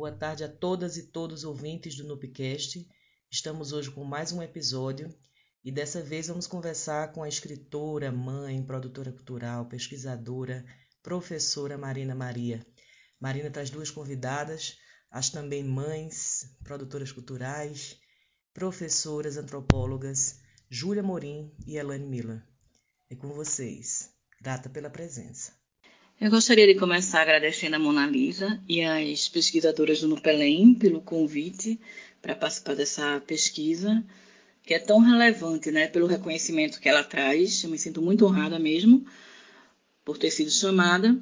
Boa 0.00 0.12
tarde 0.12 0.42
a 0.42 0.48
todas 0.48 0.96
e 0.96 1.08
todos 1.08 1.44
ouvintes 1.44 1.94
do 1.94 2.04
Nupcast. 2.04 2.88
Estamos 3.30 3.70
hoje 3.70 3.90
com 3.90 4.02
mais 4.02 4.32
um 4.32 4.42
episódio 4.42 5.14
e 5.62 5.70
dessa 5.70 6.00
vez 6.00 6.28
vamos 6.28 6.46
conversar 6.46 7.12
com 7.12 7.22
a 7.22 7.28
escritora, 7.28 8.10
mãe, 8.10 8.64
produtora 8.64 9.12
cultural, 9.12 9.66
pesquisadora, 9.66 10.64
professora 11.02 11.76
Marina 11.76 12.14
Maria. 12.14 12.66
Marina 13.20 13.50
traz 13.50 13.68
duas 13.68 13.90
convidadas, 13.90 14.78
as 15.10 15.28
também 15.28 15.62
mães, 15.62 16.46
produtoras 16.64 17.12
culturais, 17.12 18.00
professoras 18.54 19.36
antropólogas, 19.36 20.40
Júlia 20.70 21.02
Morim 21.02 21.54
e 21.66 21.76
Elane 21.76 22.06
Miller. 22.06 22.42
É 23.10 23.14
com 23.14 23.34
vocês. 23.34 24.08
Grata 24.40 24.70
pela 24.70 24.88
presença. 24.88 25.59
Eu 26.20 26.28
gostaria 26.30 26.66
de 26.66 26.74
começar 26.78 27.22
agradecendo 27.22 27.76
a 27.76 27.78
Mona 27.78 28.06
Lisa 28.06 28.60
e 28.68 28.82
as 28.82 29.26
pesquisadoras 29.26 30.02
do 30.02 30.08
Nupelém 30.08 30.74
pelo 30.74 31.00
convite 31.00 31.80
para 32.20 32.34
participar 32.34 32.76
dessa 32.76 33.22
pesquisa, 33.26 34.04
que 34.62 34.74
é 34.74 34.78
tão 34.78 34.98
relevante, 34.98 35.70
né, 35.70 35.86
pelo 35.86 36.06
reconhecimento 36.06 36.78
que 36.78 36.90
ela 36.90 37.02
traz. 37.02 37.64
Eu 37.64 37.70
me 37.70 37.78
sinto 37.78 38.02
muito 38.02 38.26
honrada 38.26 38.58
mesmo 38.58 39.02
por 40.04 40.18
ter 40.18 40.30
sido 40.30 40.50
chamada. 40.50 41.18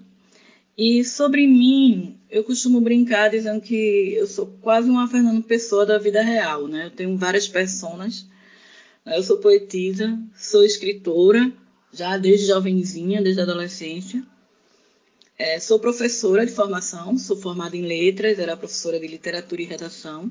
E 0.76 1.04
sobre 1.04 1.46
mim, 1.46 2.18
eu 2.28 2.42
costumo 2.42 2.80
brincar 2.80 3.30
dizendo 3.30 3.60
que 3.60 4.14
eu 4.14 4.26
sou 4.26 4.48
quase 4.60 4.90
uma 4.90 5.06
Fernando 5.06 5.44
Pessoa 5.44 5.86
da 5.86 5.96
vida 5.96 6.22
real, 6.22 6.66
né? 6.66 6.86
Eu 6.86 6.90
tenho 6.90 7.16
várias 7.16 7.46
personas. 7.46 8.26
Eu 9.06 9.22
sou 9.22 9.38
poetisa, 9.38 10.18
sou 10.34 10.64
escritora, 10.64 11.52
já 11.92 12.18
desde 12.18 12.48
jovenzinha, 12.48 13.22
desde 13.22 13.40
a 13.40 13.44
adolescência 13.44 14.26
é, 15.38 15.60
sou 15.60 15.78
professora 15.78 16.44
de 16.44 16.50
formação, 16.50 17.16
sou 17.16 17.36
formada 17.36 17.76
em 17.76 17.82
letras, 17.82 18.40
era 18.40 18.56
professora 18.56 18.98
de 18.98 19.06
literatura 19.06 19.62
e 19.62 19.64
redação. 19.64 20.28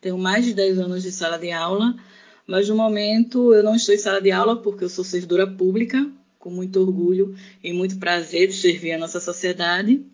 Tenho 0.00 0.18
mais 0.18 0.44
de 0.44 0.52
10 0.52 0.80
anos 0.80 1.02
de 1.04 1.12
sala 1.12 1.38
de 1.38 1.52
aula, 1.52 1.94
mas 2.44 2.68
no 2.68 2.74
momento 2.74 3.54
eu 3.54 3.62
não 3.62 3.76
estou 3.76 3.94
em 3.94 3.98
sala 3.98 4.20
de 4.20 4.32
aula 4.32 4.60
porque 4.60 4.82
eu 4.82 4.88
sou 4.88 5.04
servidora 5.04 5.46
pública, 5.46 6.04
com 6.40 6.50
muito 6.50 6.80
orgulho 6.80 7.36
e 7.62 7.72
muito 7.72 7.98
prazer 7.98 8.48
de 8.48 8.54
servir 8.54 8.92
a 8.92 8.98
nossa 8.98 9.20
sociedade. 9.20 10.04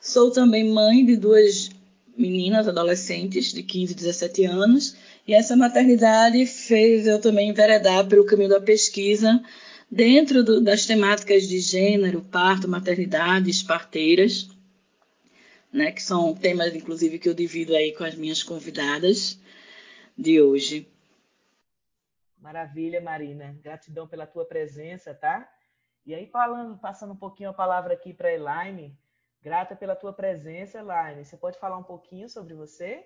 Sou 0.00 0.30
também 0.30 0.72
mãe 0.72 1.04
de 1.04 1.16
duas 1.16 1.68
meninas 2.16 2.68
adolescentes 2.68 3.52
de 3.52 3.64
15 3.64 3.92
e 3.92 3.96
17 3.96 4.44
anos, 4.44 4.96
e 5.26 5.34
essa 5.34 5.56
maternidade 5.56 6.46
fez 6.46 7.06
eu 7.06 7.20
também 7.20 7.50
enveredar 7.50 8.06
pelo 8.06 8.24
caminho 8.24 8.48
da 8.48 8.60
pesquisa 8.60 9.42
dentro 9.90 10.42
do, 10.44 10.62
das 10.62 10.86
temáticas 10.86 11.48
de 11.48 11.58
gênero, 11.60 12.22
parto, 12.22 12.68
maternidades, 12.68 13.62
parteiras, 13.62 14.48
né, 15.72 15.92
que 15.92 16.02
são 16.02 16.34
temas, 16.34 16.74
inclusive, 16.74 17.18
que 17.18 17.28
eu 17.28 17.34
divido 17.34 17.74
aí 17.74 17.92
com 17.92 18.04
as 18.04 18.14
minhas 18.14 18.42
convidadas 18.42 19.38
de 20.16 20.40
hoje. 20.40 20.90
Maravilha, 22.38 23.00
Marina. 23.00 23.58
Gratidão 23.62 24.06
pela 24.06 24.26
tua 24.26 24.44
presença, 24.44 25.12
tá? 25.12 25.50
E 26.06 26.14
aí, 26.14 26.26
falando, 26.28 26.78
passando 26.78 27.12
um 27.12 27.16
pouquinho 27.16 27.50
a 27.50 27.54
palavra 27.54 27.94
aqui 27.94 28.14
para 28.14 28.28
a 28.28 28.32
Elaine, 28.32 28.96
grata 29.42 29.74
pela 29.74 29.96
tua 29.96 30.12
presença, 30.12 30.78
Elaine. 30.78 31.24
Você 31.24 31.36
pode 31.36 31.58
falar 31.58 31.76
um 31.76 31.82
pouquinho 31.82 32.28
sobre 32.28 32.54
você? 32.54 33.04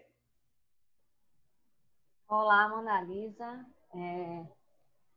Olá, 2.28 2.68
Mona 2.68 3.00
Lisa. 3.00 3.66
É, 3.94 4.44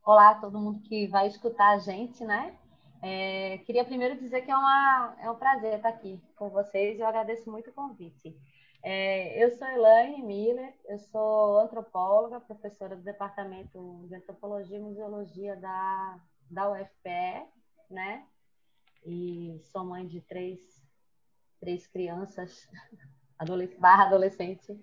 Olá 0.06 0.36
todo 0.36 0.60
mundo 0.60 0.82
que 0.82 1.08
vai 1.08 1.28
escutar 1.28 1.70
a 1.70 1.78
gente, 1.78 2.26
né? 2.26 2.58
É, 3.02 3.60
queria 3.60 3.86
primeiro 3.86 4.20
dizer 4.20 4.42
que 4.42 4.52
é, 4.52 4.58
uma, 4.58 5.16
é 5.22 5.32
um 5.32 5.36
prazer 5.36 5.76
estar 5.78 5.88
aqui 5.88 6.22
com 6.36 6.50
vocês 6.50 6.98
e 6.98 7.02
eu 7.02 7.08
agradeço 7.08 7.50
muito 7.50 7.70
o 7.70 7.74
convite. 7.74 8.38
É, 8.84 9.42
eu 9.42 9.50
sou 9.52 9.66
Elaine 9.66 10.22
Miller, 10.22 10.74
eu 10.90 11.00
sou 11.00 11.58
antropóloga, 11.58 12.42
professora 12.42 12.98
do 12.98 13.02
Departamento 13.02 14.06
de 14.10 14.16
Antropologia 14.16 14.78
e 14.78 14.82
Museologia 14.82 15.56
da, 15.56 16.20
da 16.52 16.70
UFPE, 16.70 17.48
né? 17.90 18.28
E 19.06 19.58
sou 19.72 19.86
mãe 19.86 20.06
de 20.06 20.20
três, 20.20 20.60
três 21.62 21.88
crianças, 21.88 22.68
adolesc 23.40 23.80
barra 23.80 24.08
adolescente. 24.08 24.78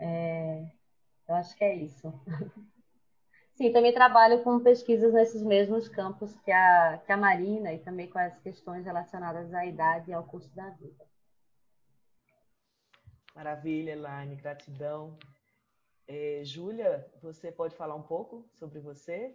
É, 0.00 0.66
eu 1.28 1.34
acho 1.36 1.56
que 1.56 1.62
é 1.62 1.76
isso. 1.76 2.12
Sim, 3.54 3.70
também 3.70 3.92
trabalho 3.92 4.42
com 4.42 4.58
pesquisas 4.60 5.12
nesses 5.12 5.42
mesmos 5.42 5.88
campos 5.88 6.34
que 6.40 6.50
a, 6.50 6.98
que 7.04 7.12
a 7.12 7.16
Marina 7.16 7.72
e 7.72 7.78
também 7.78 8.08
com 8.08 8.18
as 8.18 8.38
questões 8.40 8.84
relacionadas 8.84 9.52
à 9.52 9.66
idade 9.66 10.10
e 10.10 10.14
ao 10.14 10.24
curso 10.24 10.54
da 10.54 10.70
vida. 10.70 11.06
Maravilha, 13.34 13.92
Elaine, 13.92 14.36
gratidão. 14.36 15.18
É, 16.08 16.42
Júlia, 16.44 17.10
você 17.22 17.52
pode 17.52 17.74
falar 17.76 17.94
um 17.94 18.02
pouco 18.02 18.48
sobre 18.54 18.80
você? 18.80 19.34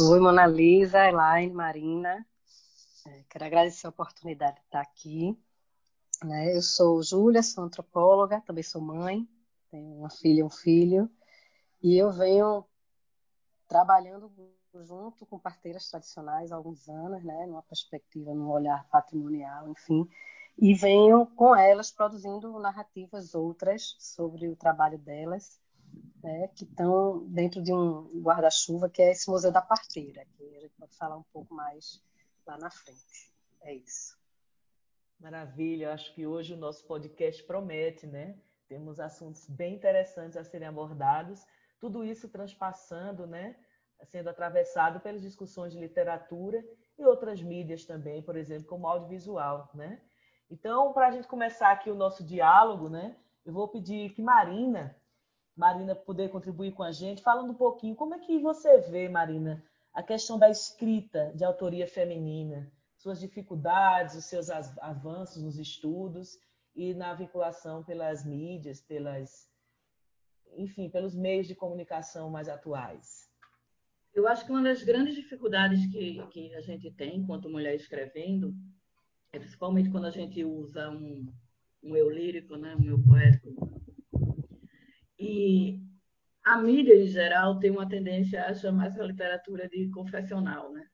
Oi, 0.00 0.20
Mona 0.20 0.46
Lisa, 0.46 1.06
Elaine, 1.06 1.52
Marina. 1.52 2.26
É, 3.06 3.24
quero 3.28 3.44
agradecer 3.44 3.86
a 3.86 3.90
oportunidade 3.90 4.56
de 4.56 4.62
estar 4.62 4.80
aqui. 4.80 5.38
Né? 6.24 6.56
Eu 6.56 6.62
sou 6.62 7.02
Júlia, 7.02 7.42
sou 7.42 7.64
antropóloga, 7.64 8.40
também 8.42 8.62
sou 8.62 8.80
mãe, 8.80 9.28
tenho 9.70 9.98
uma 9.98 10.10
filha 10.10 10.40
e 10.40 10.42
um 10.42 10.50
filho. 10.50 11.10
E 11.82 11.96
eu 11.96 12.10
venho 12.10 12.64
trabalhando 13.68 14.32
junto 14.84 15.24
com 15.26 15.38
parteiras 15.38 15.88
tradicionais 15.88 16.52
há 16.52 16.56
alguns 16.56 16.88
anos, 16.88 17.24
né, 17.24 17.46
numa 17.46 17.62
perspectiva, 17.62 18.34
num 18.34 18.50
olhar 18.50 18.86
patrimonial, 18.88 19.68
enfim, 19.68 20.08
e 20.58 20.74
venho 20.74 21.26
com 21.26 21.54
elas 21.54 21.90
produzindo 21.90 22.58
narrativas 22.58 23.34
outras 23.34 23.96
sobre 23.98 24.48
o 24.48 24.56
trabalho 24.56 24.98
delas, 24.98 25.60
né, 26.22 26.48
que 26.48 26.64
estão 26.64 27.26
dentro 27.28 27.62
de 27.62 27.72
um 27.72 28.20
guarda-chuva 28.20 28.88
que 28.88 29.02
é 29.02 29.10
esse 29.10 29.30
Museu 29.30 29.52
da 29.52 29.62
Parteira, 29.62 30.26
que 30.36 30.56
a 30.56 30.60
gente 30.60 30.74
pode 30.78 30.96
falar 30.96 31.16
um 31.16 31.24
pouco 31.32 31.54
mais 31.54 32.02
lá 32.46 32.58
na 32.58 32.70
frente. 32.70 33.32
É 33.62 33.74
isso. 33.74 34.16
Maravilha, 35.18 35.94
acho 35.94 36.14
que 36.14 36.26
hoje 36.26 36.52
o 36.52 36.58
nosso 36.58 36.84
podcast 36.86 37.42
promete, 37.44 38.06
né? 38.06 38.38
Temos 38.68 39.00
assuntos 39.00 39.48
bem 39.48 39.74
interessantes 39.74 40.36
a 40.36 40.44
serem 40.44 40.68
abordados 40.68 41.46
tudo 41.80 42.04
isso 42.04 42.28
transpassando, 42.28 43.26
né, 43.26 43.56
sendo 44.04 44.28
atravessado 44.28 45.00
pelas 45.00 45.22
discussões 45.22 45.72
de 45.72 45.78
literatura 45.78 46.64
e 46.98 47.04
outras 47.04 47.42
mídias 47.42 47.84
também, 47.84 48.22
por 48.22 48.36
exemplo, 48.36 48.66
como 48.66 48.86
audiovisual, 48.86 49.70
né? 49.74 50.00
Então, 50.50 50.92
para 50.92 51.08
a 51.08 51.10
gente 51.10 51.26
começar 51.26 51.72
aqui 51.72 51.90
o 51.90 51.94
nosso 51.94 52.24
diálogo, 52.24 52.88
né, 52.88 53.16
eu 53.44 53.52
vou 53.52 53.68
pedir 53.68 54.10
que 54.14 54.22
Marina, 54.22 54.96
Marina 55.56 55.94
poder 55.94 56.30
contribuir 56.30 56.72
com 56.72 56.82
a 56.82 56.92
gente, 56.92 57.22
falando 57.22 57.50
um 57.50 57.56
pouquinho 57.56 57.96
como 57.96 58.14
é 58.14 58.18
que 58.18 58.38
você 58.38 58.78
vê, 58.78 59.08
Marina, 59.08 59.64
a 59.92 60.02
questão 60.02 60.38
da 60.38 60.50
escrita 60.50 61.32
de 61.34 61.44
autoria 61.44 61.86
feminina, 61.86 62.70
suas 62.96 63.18
dificuldades, 63.18 64.14
os 64.14 64.26
seus 64.26 64.50
avanços 64.50 65.42
nos 65.42 65.58
estudos 65.58 66.38
e 66.74 66.92
na 66.92 67.14
vinculação 67.14 67.82
pelas 67.82 68.24
mídias, 68.24 68.80
pelas 68.80 69.48
enfim, 70.56 70.88
pelos 70.90 71.14
meios 71.14 71.46
de 71.46 71.54
comunicação 71.54 72.30
mais 72.30 72.48
atuais? 72.48 73.30
Eu 74.14 74.26
acho 74.26 74.44
que 74.44 74.50
uma 74.50 74.62
das 74.62 74.82
grandes 74.82 75.14
dificuldades 75.14 75.86
que, 75.86 76.26
que 76.28 76.54
a 76.54 76.60
gente 76.60 76.90
tem 76.90 77.16
enquanto 77.16 77.50
mulher 77.50 77.74
escrevendo 77.74 78.54
é 79.32 79.38
principalmente 79.38 79.90
quando 79.90 80.06
a 80.06 80.10
gente 80.10 80.42
usa 80.42 80.90
um, 80.90 81.30
um 81.82 81.94
eu 81.94 82.08
lírico, 82.08 82.56
né, 82.56 82.74
um 82.76 82.84
eu 82.84 82.98
poético. 83.02 83.82
E 85.18 85.82
a 86.42 86.56
mídia, 86.56 86.94
em 86.94 87.06
geral, 87.06 87.58
tem 87.58 87.70
uma 87.70 87.88
tendência 87.88 88.44
a 88.44 88.54
chamar 88.54 88.86
essa 88.86 89.02
literatura 89.02 89.68
de 89.68 89.88
confessional. 89.90 90.72
Né? 90.72 90.86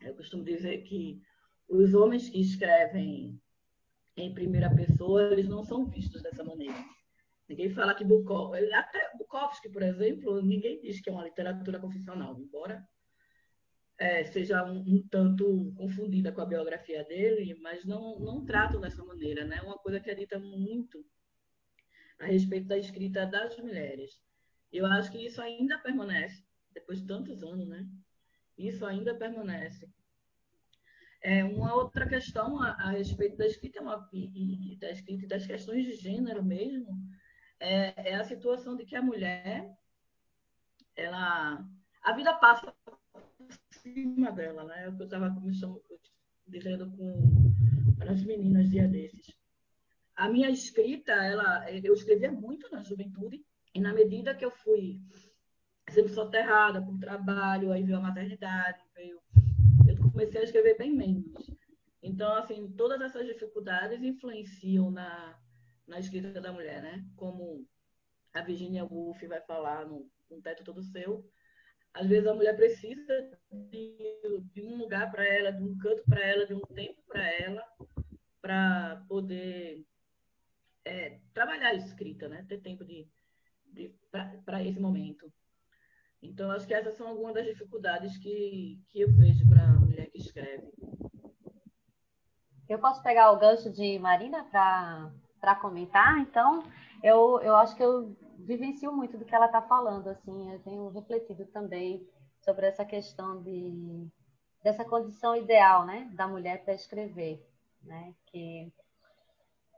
Eu 0.00 0.14
costumo 0.14 0.44
dizer 0.44 0.82
que 0.82 1.22
os 1.68 1.94
homens 1.94 2.28
que 2.28 2.40
escrevem 2.40 3.40
em 4.16 4.34
primeira 4.34 4.68
pessoa, 4.74 5.32
eles 5.32 5.48
não 5.48 5.64
são 5.64 5.86
vistos 5.86 6.22
dessa 6.22 6.44
maneira. 6.44 6.74
Ninguém 7.48 7.70
fala 7.70 7.94
que 7.94 8.04
Bukowski, 8.04 8.72
até 8.72 9.10
Bukowski, 9.18 9.68
por 9.68 9.82
exemplo, 9.82 10.40
ninguém 10.40 10.80
diz 10.80 11.00
que 11.00 11.10
é 11.10 11.12
uma 11.12 11.24
literatura 11.24 11.78
confessional, 11.78 12.38
embora 12.38 12.86
é, 13.98 14.24
seja 14.24 14.64
um, 14.64 14.78
um, 14.78 15.08
tanto 15.08 15.72
confundida 15.76 16.32
com 16.32 16.40
a 16.40 16.46
biografia 16.46 17.04
dele, 17.04 17.54
mas 17.60 17.84
não, 17.84 18.18
não 18.18 18.44
tratam 18.44 18.80
dessa 18.80 19.04
maneira, 19.04 19.44
né? 19.44 19.60
Uma 19.62 19.78
coisa 19.78 20.00
que 20.00 20.10
é 20.10 20.14
dita 20.14 20.38
muito 20.38 21.04
a 22.18 22.26
respeito 22.26 22.66
da 22.66 22.78
escrita 22.78 23.26
das 23.26 23.56
mulheres. 23.58 24.20
Eu 24.72 24.86
acho 24.86 25.12
que 25.12 25.24
isso 25.24 25.40
ainda 25.40 25.78
permanece, 25.78 26.42
depois 26.72 27.00
de 27.00 27.06
tantos 27.06 27.42
anos, 27.42 27.68
né? 27.68 27.86
Isso 28.56 28.84
ainda 28.86 29.14
permanece. 29.14 29.88
É, 31.22 31.42
uma 31.44 31.74
outra 31.74 32.06
questão 32.06 32.60
a, 32.60 32.70
a 32.72 32.90
respeito 32.90 33.36
da 33.36 33.46
escrita, 33.46 33.80
uma, 33.80 34.08
e, 34.12 34.74
e, 34.74 34.76
da 34.76 34.90
escrita 34.90 35.24
e 35.24 35.28
das 35.28 35.46
questões 35.46 35.84
de 35.84 35.92
gênero 35.94 36.44
mesmo, 36.44 37.00
é, 37.60 38.10
é 38.10 38.14
a 38.14 38.24
situação 38.24 38.76
de 38.76 38.84
que 38.84 38.96
a 38.96 39.02
mulher, 39.02 39.70
ela, 40.96 41.64
a 42.02 42.12
vida 42.12 42.34
passa 42.34 42.74
por 42.86 43.52
cima 43.70 44.30
dela, 44.32 44.64
né? 44.64 44.84
É 44.84 44.88
o 44.88 44.96
que 44.96 45.02
eu 45.02 45.06
estava 45.06 45.34
dizendo 46.46 46.90
com 46.96 47.52
as 48.08 48.22
meninas 48.22 48.68
dia 48.70 48.86
desses. 48.88 49.34
a 50.14 50.28
minha 50.28 50.50
escrita, 50.50 51.12
ela, 51.12 51.70
eu 51.70 51.94
escrevia 51.94 52.30
muito 52.30 52.70
na 52.70 52.82
juventude, 52.82 53.44
e 53.74 53.80
na 53.80 53.92
medida 53.92 54.34
que 54.34 54.44
eu 54.44 54.50
fui 54.50 55.00
sendo 55.90 56.08
soterrada 56.08 56.80
por 56.80 56.98
trabalho, 56.98 57.72
aí 57.72 57.82
veio 57.82 57.98
a 57.98 58.02
maternidade, 58.02 58.82
veio... 58.94 59.20
eu 59.88 59.96
comecei 60.10 60.40
a 60.40 60.44
escrever 60.44 60.78
bem 60.78 60.92
menos. 60.92 61.50
Então, 62.02 62.34
assim, 62.36 62.70
todas 62.76 63.00
essas 63.00 63.26
dificuldades 63.26 64.02
influenciam 64.02 64.90
na, 64.90 65.38
na 65.86 65.98
escrita 65.98 66.40
da 66.40 66.52
mulher, 66.52 66.82
né? 66.82 67.04
Como 67.16 67.66
a 68.32 68.40
Virginia 68.42 68.84
Woolf 68.84 69.22
vai 69.22 69.40
falar 69.42 69.86
no, 69.86 70.10
no 70.30 70.40
Teto 70.40 70.64
Todo 70.64 70.82
Seu, 70.82 71.28
às 71.92 72.08
vezes 72.08 72.26
a 72.26 72.34
mulher 72.34 72.56
precisa 72.56 73.38
de, 73.52 73.96
de 74.52 74.62
um 74.62 74.76
lugar 74.76 75.10
para 75.12 75.24
ela, 75.24 75.52
de 75.52 75.62
um 75.62 75.78
canto 75.78 76.02
para 76.04 76.20
ela, 76.20 76.44
de 76.44 76.52
um 76.52 76.60
tempo 76.60 77.00
para 77.06 77.24
ela, 77.32 77.62
para 78.42 79.04
poder 79.08 79.86
é, 80.84 81.20
trabalhar 81.32 81.68
a 81.68 81.74
escrita, 81.74 82.28
né? 82.28 82.44
Ter 82.48 82.60
tempo 82.60 82.84
de, 82.84 83.08
de 83.66 83.94
para 84.10 84.64
esse 84.64 84.80
momento. 84.80 85.32
Então, 86.20 86.50
acho 86.50 86.66
que 86.66 86.74
essas 86.74 86.96
são 86.96 87.06
algumas 87.06 87.34
das 87.34 87.46
dificuldades 87.46 88.18
que, 88.18 88.80
que 88.90 89.00
eu 89.02 89.12
vejo 89.12 89.46
para 89.48 89.62
a 89.62 89.78
mulher 89.78 90.10
que 90.10 90.18
escreve. 90.18 90.72
Eu 92.68 92.78
posso 92.80 93.02
pegar 93.02 93.30
o 93.30 93.38
gancho 93.38 93.70
de 93.70 93.98
Marina 93.98 94.42
para 94.44 95.12
comentar? 95.52 96.18
Então, 96.20 96.62
eu, 97.02 97.40
eu 97.40 97.56
acho 97.56 97.74
que 97.74 97.82
eu 97.82 98.16
vivencio 98.38 98.92
muito 98.92 99.18
do 99.18 99.24
que 99.24 99.34
ela 99.34 99.46
está 99.46 99.60
falando, 99.60 100.08
assim, 100.08 100.52
eu 100.52 100.60
tenho 100.60 100.88
refletido 100.90 101.44
também 101.46 102.06
sobre 102.40 102.66
essa 102.66 102.84
questão 102.84 103.42
de 103.42 104.06
dessa 104.62 104.84
condição 104.84 105.36
ideal, 105.36 105.84
né, 105.84 106.10
da 106.14 106.26
mulher 106.26 106.64
para 106.64 106.72
escrever, 106.72 107.44
né, 107.82 108.14
que 108.26 108.72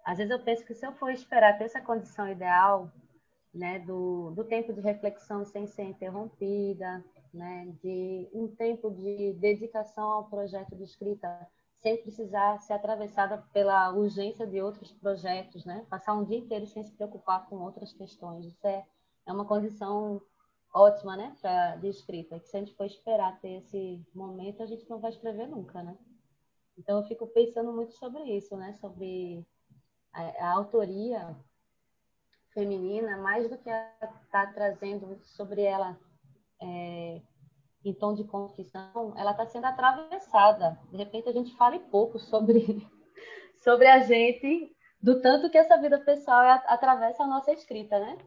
às 0.04 0.18
vezes 0.18 0.30
eu 0.30 0.38
penso 0.38 0.64
que 0.64 0.74
se 0.74 0.86
eu 0.86 0.92
for 0.92 1.10
esperar 1.10 1.58
ter 1.58 1.64
essa 1.64 1.80
condição 1.80 2.28
ideal, 2.28 2.92
né, 3.52 3.80
do, 3.80 4.30
do 4.30 4.44
tempo 4.44 4.72
de 4.72 4.80
reflexão 4.80 5.44
sem 5.44 5.66
ser 5.66 5.82
interrompida, 5.82 7.04
né, 7.34 7.74
de 7.82 8.28
um 8.32 8.46
tempo 8.46 8.90
de 8.90 9.32
dedicação 9.32 10.04
ao 10.04 10.28
projeto 10.28 10.76
de 10.76 10.84
escrita 10.84 11.28
sem 11.82 11.96
precisar 12.02 12.58
ser 12.60 12.74
atravessada 12.74 13.38
pela 13.52 13.92
urgência 13.92 14.46
de 14.46 14.60
outros 14.60 14.92
projetos, 14.92 15.64
né? 15.64 15.86
Passar 15.88 16.14
um 16.14 16.24
dia 16.24 16.38
inteiro 16.38 16.66
sem 16.66 16.82
se 16.82 16.92
preocupar 16.92 17.46
com 17.48 17.56
outras 17.56 17.92
questões. 17.92 18.46
Isso 18.46 18.66
é, 18.66 18.84
é 19.26 19.32
uma 19.32 19.44
condição 19.44 20.20
ótima, 20.72 21.16
né, 21.16 21.34
pra, 21.40 21.76
de 21.76 21.88
escrita. 21.88 22.38
Que 22.40 22.48
se 22.48 22.56
a 22.56 22.60
gente 22.60 22.74
for 22.74 22.86
esperar 22.86 23.40
ter 23.40 23.58
esse 23.58 24.04
momento, 24.14 24.62
a 24.62 24.66
gente 24.66 24.88
não 24.88 24.98
vai 24.98 25.10
escrever 25.10 25.46
nunca, 25.46 25.82
né? 25.82 25.96
Então, 26.78 26.98
eu 26.98 27.04
fico 27.06 27.26
pensando 27.28 27.72
muito 27.72 27.92
sobre 27.94 28.22
isso, 28.24 28.56
né? 28.56 28.74
Sobre 28.74 29.46
a, 30.12 30.46
a 30.46 30.52
autoria 30.52 31.36
feminina, 32.52 33.16
mais 33.18 33.48
do 33.48 33.56
que 33.58 33.70
está 33.70 34.46
trazendo 34.52 35.18
sobre 35.22 35.62
ela 35.62 35.98
é, 36.60 37.20
em 37.88 37.94
tom 37.94 38.14
de 38.14 38.24
confissão, 38.24 39.14
ela 39.16 39.30
está 39.30 39.46
sendo 39.46 39.66
atravessada. 39.66 40.78
De 40.90 40.96
repente 40.96 41.28
a 41.28 41.32
gente 41.32 41.56
fala 41.56 41.78
pouco 41.78 42.18
sobre, 42.18 42.86
sobre 43.62 43.86
a 43.86 44.00
gente, 44.00 44.74
do 45.00 45.20
tanto 45.20 45.50
que 45.50 45.58
essa 45.58 45.80
vida 45.80 45.98
pessoal 46.00 46.42
é, 46.42 46.62
atravessa 46.66 47.22
a 47.22 47.26
nossa 47.26 47.52
escrita, 47.52 47.98
né? 47.98 48.18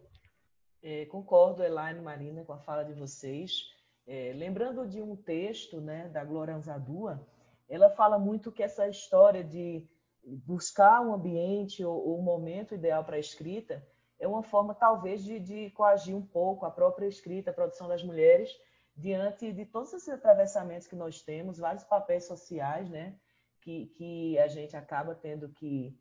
É, 0.81 1.05
concordo, 1.07 1.63
Elaine 1.63 1.99
Marina, 1.99 2.45
com 2.45 2.53
a 2.53 2.59
fala 2.59 2.83
de 2.83 2.93
vocês. 2.93 3.63
É, 4.07 4.31
lembrando 4.33 4.87
de 4.87 5.01
um 5.01 5.15
texto 5.15 5.81
né, 5.81 6.07
da 6.07 6.23
Glória 6.23 6.55
Anzadua, 6.55 7.27
ela 7.67 7.89
fala 7.89 8.17
muito 8.17 8.51
que 8.51 8.63
essa 8.63 8.87
história 8.87 9.43
de 9.43 9.87
buscar 10.23 11.01
um 11.01 11.13
ambiente 11.13 11.83
ou, 11.83 12.07
ou 12.07 12.19
um 12.19 12.23
momento 12.23 12.73
ideal 12.73 13.03
para 13.03 13.17
a 13.17 13.19
escrita 13.19 13.85
é 14.19 14.27
uma 14.27 14.43
forma, 14.43 14.75
talvez, 14.75 15.23
de, 15.23 15.39
de 15.39 15.69
coagir 15.71 16.15
um 16.15 16.25
pouco 16.25 16.65
a 16.65 16.71
própria 16.71 17.07
escrita, 17.07 17.51
a 17.51 17.53
produção 17.53 17.87
das 17.87 18.03
mulheres, 18.03 18.51
diante 18.99 19.53
de 19.53 19.65
todos 19.65 19.93
esses 19.93 20.09
atravessamentos 20.09 20.85
que 20.85 20.95
nós 20.95 21.21
temos, 21.21 21.57
vários 21.57 21.85
papéis 21.85 22.25
sociais, 22.25 22.89
né, 22.89 23.15
que, 23.61 23.87
que 23.87 24.37
a 24.37 24.47
gente 24.47 24.75
acaba 24.75 25.15
tendo 25.15 25.47
que, 25.49 25.97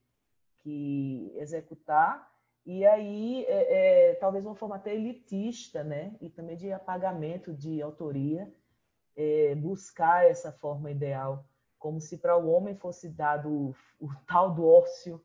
que 0.58 1.32
executar, 1.36 2.28
e 2.66 2.84
aí 2.84 3.44
é, 3.44 4.10
é, 4.10 4.14
talvez 4.16 4.44
uma 4.44 4.56
forma 4.56 4.76
até 4.76 4.94
elitista, 4.94 5.84
né, 5.84 6.16
e 6.20 6.28
também 6.28 6.56
de 6.56 6.72
apagamento 6.72 7.54
de 7.54 7.80
autoria, 7.80 8.52
é, 9.16 9.54
buscar 9.54 10.26
essa 10.26 10.50
forma 10.50 10.90
ideal, 10.90 11.44
como 11.78 12.00
se 12.00 12.18
para 12.18 12.36
o 12.36 12.50
homem 12.50 12.74
fosse 12.74 13.08
dado 13.08 13.48
o, 13.48 13.76
o 14.00 14.08
tal 14.26 14.52
do 14.52 14.66
ócio 14.66 15.22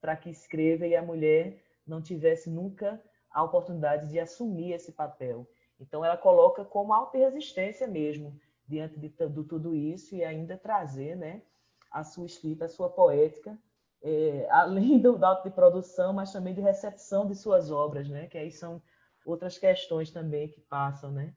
para 0.00 0.16
que 0.16 0.30
escreva 0.30 0.86
e 0.86 0.94
a 0.94 1.02
mulher 1.02 1.60
não 1.84 2.00
tivesse 2.00 2.48
nunca 2.48 3.02
a 3.30 3.42
oportunidade 3.42 4.08
de 4.08 4.20
assumir 4.20 4.72
esse 4.72 4.92
papel. 4.92 5.46
Então, 5.80 6.04
ela 6.04 6.16
coloca 6.16 6.64
como 6.64 6.92
auto-resistência 6.92 7.86
mesmo, 7.86 8.38
diante 8.66 8.98
de, 8.98 9.08
de, 9.08 9.44
tudo 9.44 9.74
isso, 9.74 10.14
e 10.14 10.24
ainda 10.24 10.56
trazer 10.56 11.16
né, 11.16 11.42
a 11.90 12.02
sua 12.02 12.26
escrita, 12.26 12.64
a 12.64 12.68
sua 12.68 12.88
poética, 12.88 13.58
é, 14.02 14.46
além 14.50 14.98
do 14.98 15.22
auto 15.24 15.44
de 15.44 15.54
produção, 15.54 16.12
mas 16.12 16.32
também 16.32 16.54
de 16.54 16.60
recepção 16.60 17.26
de 17.26 17.34
suas 17.34 17.70
obras, 17.70 18.08
né, 18.08 18.26
que 18.26 18.38
aí 18.38 18.50
são 18.50 18.82
outras 19.24 19.58
questões 19.58 20.10
também 20.10 20.48
que 20.48 20.60
passam. 20.60 21.10
Né? 21.10 21.34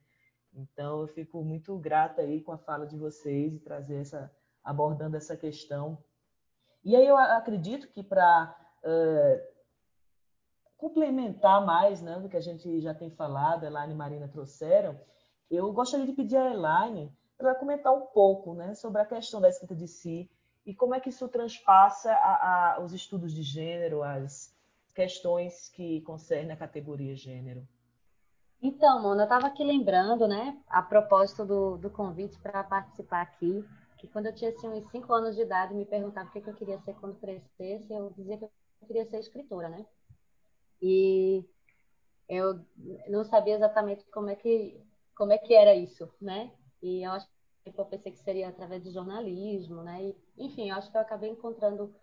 Então, 0.53 1.01
eu 1.01 1.07
fico 1.07 1.43
muito 1.43 1.77
grata 1.77 2.21
aí 2.21 2.41
com 2.41 2.51
a 2.51 2.57
fala 2.57 2.85
de 2.85 2.97
vocês 2.97 3.53
e 3.53 3.59
trazer 3.59 3.95
essa, 3.95 4.31
abordando 4.63 5.17
essa 5.17 5.35
questão. 5.35 5.97
E 6.83 6.95
aí 6.95 7.05
eu 7.05 7.17
acredito 7.17 7.87
que 7.89 8.01
para 8.01 8.55
uh, 8.83 9.58
complementar 10.79 11.63
mais 11.65 12.01
né, 12.01 12.17
do 12.19 12.29
que 12.29 12.37
a 12.37 12.41
gente 12.41 12.79
já 12.79 12.93
tem 12.93 13.11
falado, 13.11 13.65
Elaine 13.65 13.93
e 13.93 13.97
Marina 13.97 14.29
trouxeram, 14.29 14.97
eu 15.51 15.71
gostaria 15.73 16.05
de 16.05 16.13
pedir 16.13 16.37
a 16.37 16.51
Elaine 16.51 17.13
para 17.37 17.53
comentar 17.53 17.93
um 17.93 18.05
pouco 18.07 18.53
né, 18.53 18.73
sobre 18.73 19.01
a 19.01 19.05
questão 19.05 19.41
da 19.41 19.49
escrita 19.49 19.75
de 19.75 19.87
si 19.87 20.31
e 20.65 20.73
como 20.73 20.95
é 20.95 20.99
que 20.99 21.09
isso 21.09 21.27
transpassa 21.27 22.11
a, 22.11 22.75
a, 22.77 22.81
os 22.81 22.93
estudos 22.93 23.33
de 23.33 23.43
gênero, 23.43 24.03
as 24.03 24.55
questões 24.95 25.67
que 25.69 26.01
concernem 26.01 26.53
a 26.53 26.57
categoria 26.57 27.15
gênero. 27.15 27.67
Então, 28.61 29.01
Mona, 29.01 29.23
eu 29.23 29.25
estava 29.25 29.47
aqui 29.47 29.63
lembrando, 29.63 30.27
né, 30.27 30.57
a 30.67 30.81
propósito 30.81 31.45
do, 31.45 31.77
do 31.77 31.89
convite 31.89 32.39
para 32.39 32.63
participar 32.63 33.21
aqui, 33.21 33.65
que 33.97 34.07
quando 34.07 34.27
eu 34.27 34.35
tinha 34.35 34.51
assim, 34.51 34.69
uns 34.69 34.89
5 34.91 35.13
anos 35.13 35.35
de 35.35 35.41
idade, 35.41 35.73
me 35.73 35.85
perguntava 35.85 36.29
o 36.29 36.31
que 36.31 36.39
eu 36.39 36.53
queria 36.53 36.79
ser 36.79 36.93
quando 36.95 37.19
crescesse, 37.19 37.91
eu 37.91 38.09
dizia 38.11 38.37
que 38.37 38.45
eu 38.45 38.87
queria 38.87 39.05
ser 39.05 39.19
escritora, 39.19 39.67
né? 39.67 39.85
E 40.81 41.45
eu 42.27 42.59
não 43.07 43.23
sabia 43.23 43.55
exatamente 43.55 44.05
como 44.11 44.29
é 44.29 44.35
que 44.35 44.79
como 45.15 45.33
é 45.33 45.37
que 45.37 45.53
era 45.53 45.75
isso, 45.75 46.09
né? 46.21 46.51
E 46.81 47.03
eu 47.03 47.11
acho 47.11 47.27
que 47.65 47.77
eu 47.77 47.85
pensei 47.85 48.11
que 48.11 48.19
seria 48.19 48.47
através 48.47 48.81
de 48.81 48.91
jornalismo, 48.91 49.83
né? 49.83 50.01
E, 50.01 50.15
enfim, 50.37 50.69
eu 50.69 50.77
acho 50.77 50.89
que 50.89 50.95
eu 50.95 51.01
acabei 51.01 51.29
encontrando 51.29 51.93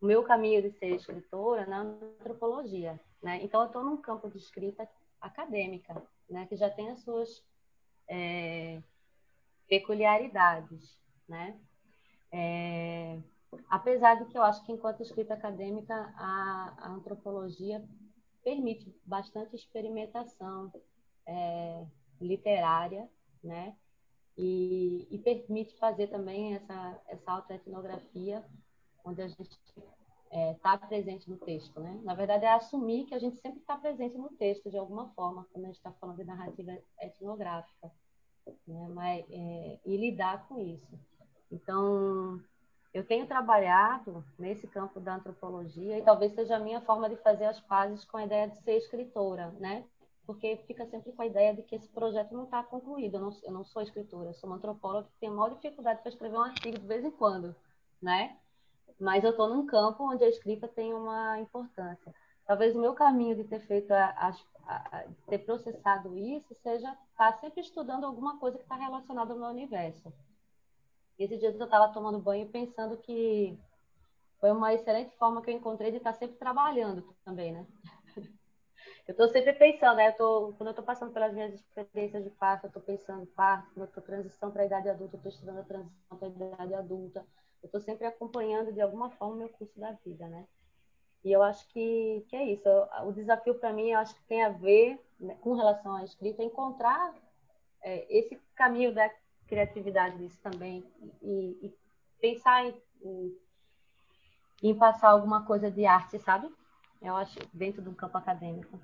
o 0.00 0.06
meu 0.06 0.22
caminho 0.22 0.62
de 0.62 0.70
ser 0.70 0.94
escritora 0.94 1.66
na 1.66 1.80
antropologia, 1.80 3.00
né? 3.20 3.40
Então 3.42 3.60
eu 3.62 3.66
estou 3.66 3.82
num 3.82 3.96
campo 3.96 4.30
de 4.30 4.38
escrita 4.38 4.88
acadêmica, 5.20 6.00
né? 6.30 6.46
Que 6.46 6.54
já 6.54 6.70
tem 6.70 6.90
as 6.90 7.00
suas 7.00 7.42
é, 8.08 8.80
peculiaridades, 9.68 10.96
né? 11.28 11.58
É, 12.30 13.18
apesar 13.68 14.16
de 14.16 14.26
que 14.26 14.38
eu 14.38 14.42
acho 14.42 14.64
que 14.64 14.72
enquanto 14.72 15.02
escrita 15.02 15.34
acadêmica 15.34 15.94
a, 16.16 16.74
a 16.78 16.88
antropologia 16.90 17.84
permite 18.42 18.94
bastante 19.04 19.56
experimentação 19.56 20.72
é, 21.26 21.84
literária, 22.20 23.08
né? 23.42 23.76
E, 24.36 25.06
e, 25.10 25.18
permite 25.18 25.76
fazer 25.76 26.06
também 26.06 26.54
essa, 26.54 27.00
essa 27.06 27.30
autoetnografia, 27.30 28.42
onde 29.04 29.20
a 29.20 29.28
gente 29.28 29.50
está 29.50 29.82
é, 30.30 30.54
tá 30.54 30.78
presente 30.78 31.28
no 31.28 31.36
texto, 31.36 31.78
né? 31.78 32.00
Na 32.02 32.14
verdade, 32.14 32.46
é 32.46 32.52
assumir 32.52 33.04
que 33.04 33.14
a 33.14 33.18
gente 33.18 33.36
sempre 33.40 33.60
está 33.60 33.76
presente 33.76 34.16
no 34.16 34.30
texto, 34.30 34.70
de 34.70 34.78
alguma 34.78 35.10
forma, 35.10 35.46
quando 35.52 35.64
a 35.64 35.68
gente 35.68 35.76
está 35.76 35.92
falando 35.92 36.16
de 36.16 36.24
narrativa 36.24 36.78
etnográfica, 36.98 37.92
né? 38.66 38.88
Mas, 38.88 39.24
é, 39.28 39.78
e 39.84 39.96
lidar 39.96 40.48
com 40.48 40.58
isso. 40.58 40.98
Então, 41.50 42.42
eu 42.92 43.04
tenho 43.06 43.26
trabalhado 43.26 44.22
nesse 44.38 44.66
campo 44.66 45.00
da 45.00 45.14
antropologia 45.14 45.98
e 45.98 46.02
talvez 46.02 46.34
seja 46.34 46.56
a 46.56 46.60
minha 46.60 46.80
forma 46.82 47.08
de 47.08 47.16
fazer 47.16 47.46
as 47.46 47.58
pazes 47.60 48.04
com 48.04 48.18
a 48.18 48.24
ideia 48.24 48.48
de 48.48 48.58
ser 48.58 48.76
escritora, 48.76 49.50
né? 49.58 49.84
Porque 50.26 50.56
fica 50.66 50.86
sempre 50.86 51.10
com 51.12 51.22
a 51.22 51.26
ideia 51.26 51.54
de 51.54 51.62
que 51.62 51.74
esse 51.74 51.88
projeto 51.88 52.32
não 52.32 52.44
está 52.44 52.62
concluído. 52.62 53.16
Eu 53.16 53.20
não, 53.20 53.30
eu 53.44 53.52
não, 53.52 53.64
sou 53.64 53.82
escritora, 53.82 54.28
eu 54.28 54.34
sou 54.34 54.48
uma 54.48 54.56
antropóloga 54.56 55.08
que 55.08 55.20
tem 55.20 55.30
maior 55.30 55.54
dificuldade 55.54 56.00
para 56.00 56.10
escrever 56.10 56.36
um 56.36 56.42
artigo 56.42 56.78
de 56.78 56.86
vez 56.86 57.04
em 57.04 57.10
quando, 57.10 57.56
né? 58.00 58.36
Mas 59.00 59.24
eu 59.24 59.30
estou 59.30 59.48
num 59.48 59.66
campo 59.66 60.04
onde 60.04 60.22
a 60.22 60.28
escrita 60.28 60.68
tem 60.68 60.92
uma 60.92 61.40
importância. 61.40 62.14
Talvez 62.46 62.76
o 62.76 62.80
meu 62.80 62.92
caminho 62.92 63.36
de 63.36 63.44
ter 63.44 63.60
feito, 63.60 63.90
a, 63.92 64.04
a, 64.04 64.28
a, 64.66 65.04
ter 65.28 65.38
processado 65.38 66.16
isso, 66.18 66.54
seja 66.62 66.92
estar 66.92 67.32
tá 67.32 67.38
sempre 67.38 67.62
estudando 67.62 68.04
alguma 68.04 68.38
coisa 68.38 68.58
que 68.58 68.64
está 68.64 68.76
relacionada 68.76 69.32
ao 69.32 69.38
meu 69.38 69.48
universo. 69.48 70.12
Esses 71.18 71.38
dias 71.38 71.54
eu 71.58 71.64
estava 71.64 71.92
tomando 71.92 72.18
banho 72.18 72.48
pensando 72.48 72.96
que 72.96 73.58
foi 74.40 74.50
uma 74.50 74.74
excelente 74.74 75.16
forma 75.16 75.40
que 75.42 75.50
eu 75.50 75.54
encontrei 75.54 75.90
de 75.90 75.98
estar 75.98 76.12
sempre 76.14 76.36
trabalhando 76.36 77.14
também, 77.24 77.52
né? 77.52 77.66
Eu 79.06 79.12
estou 79.12 79.28
sempre 79.28 79.52
pensando, 79.54 79.96
né? 79.96 80.08
Eu 80.08 80.12
tô, 80.16 80.52
quando 80.56 80.68
eu 80.68 80.70
estou 80.70 80.84
passando 80.84 81.12
pelas 81.12 81.32
minhas 81.34 81.52
experiências 81.54 82.22
de 82.22 82.30
parto, 82.30 82.64
eu 82.64 82.68
estou 82.68 82.82
pensando 82.82 83.26
parto, 83.26 83.66
quando 83.74 83.78
eu 83.78 83.88
estou 83.88 84.02
transição 84.02 84.50
para 84.52 84.62
a 84.62 84.66
idade 84.66 84.88
adulta, 84.88 85.16
eu 85.16 85.18
estou 85.18 85.32
estudando 85.32 85.58
a 85.58 85.64
transição 85.64 86.18
para 86.18 86.28
a 86.28 86.30
idade 86.30 86.74
adulta. 86.74 87.26
Eu 87.62 87.66
estou 87.66 87.80
sempre 87.80 88.06
acompanhando 88.06 88.72
de 88.72 88.80
alguma 88.80 89.10
forma 89.10 89.34
o 89.34 89.38
meu 89.38 89.48
curso 89.48 89.78
da 89.78 89.90
vida, 90.04 90.28
né? 90.28 90.46
E 91.24 91.32
eu 91.32 91.42
acho 91.42 91.66
que, 91.68 92.24
que 92.28 92.36
é 92.36 92.44
isso. 92.44 92.68
O 93.04 93.12
desafio 93.12 93.56
para 93.56 93.72
mim, 93.72 93.90
eu 93.90 93.98
acho 93.98 94.14
que 94.14 94.22
tem 94.24 94.42
a 94.42 94.50
ver, 94.50 95.00
né, 95.18 95.36
com 95.40 95.54
relação 95.54 95.96
à 95.96 96.04
escrita, 96.04 96.42
encontrar 96.42 97.14
é, 97.82 98.06
esse 98.08 98.40
caminho 98.54 98.94
da 98.94 99.08
criatividade 99.52 100.16
disso 100.16 100.40
também 100.42 100.82
e, 101.20 101.58
e 101.66 101.74
pensar 102.18 102.64
em, 102.64 102.74
em, 103.02 103.38
em, 104.62 104.74
passar 104.74 105.10
alguma 105.10 105.44
coisa 105.44 105.70
de 105.70 105.84
arte, 105.84 106.18
sabe? 106.18 106.48
Eu 107.02 107.14
acho, 107.16 107.38
dentro 107.52 107.82
de 107.82 107.88
um 107.90 107.94
campo 107.94 108.16
acadêmico. 108.16 108.80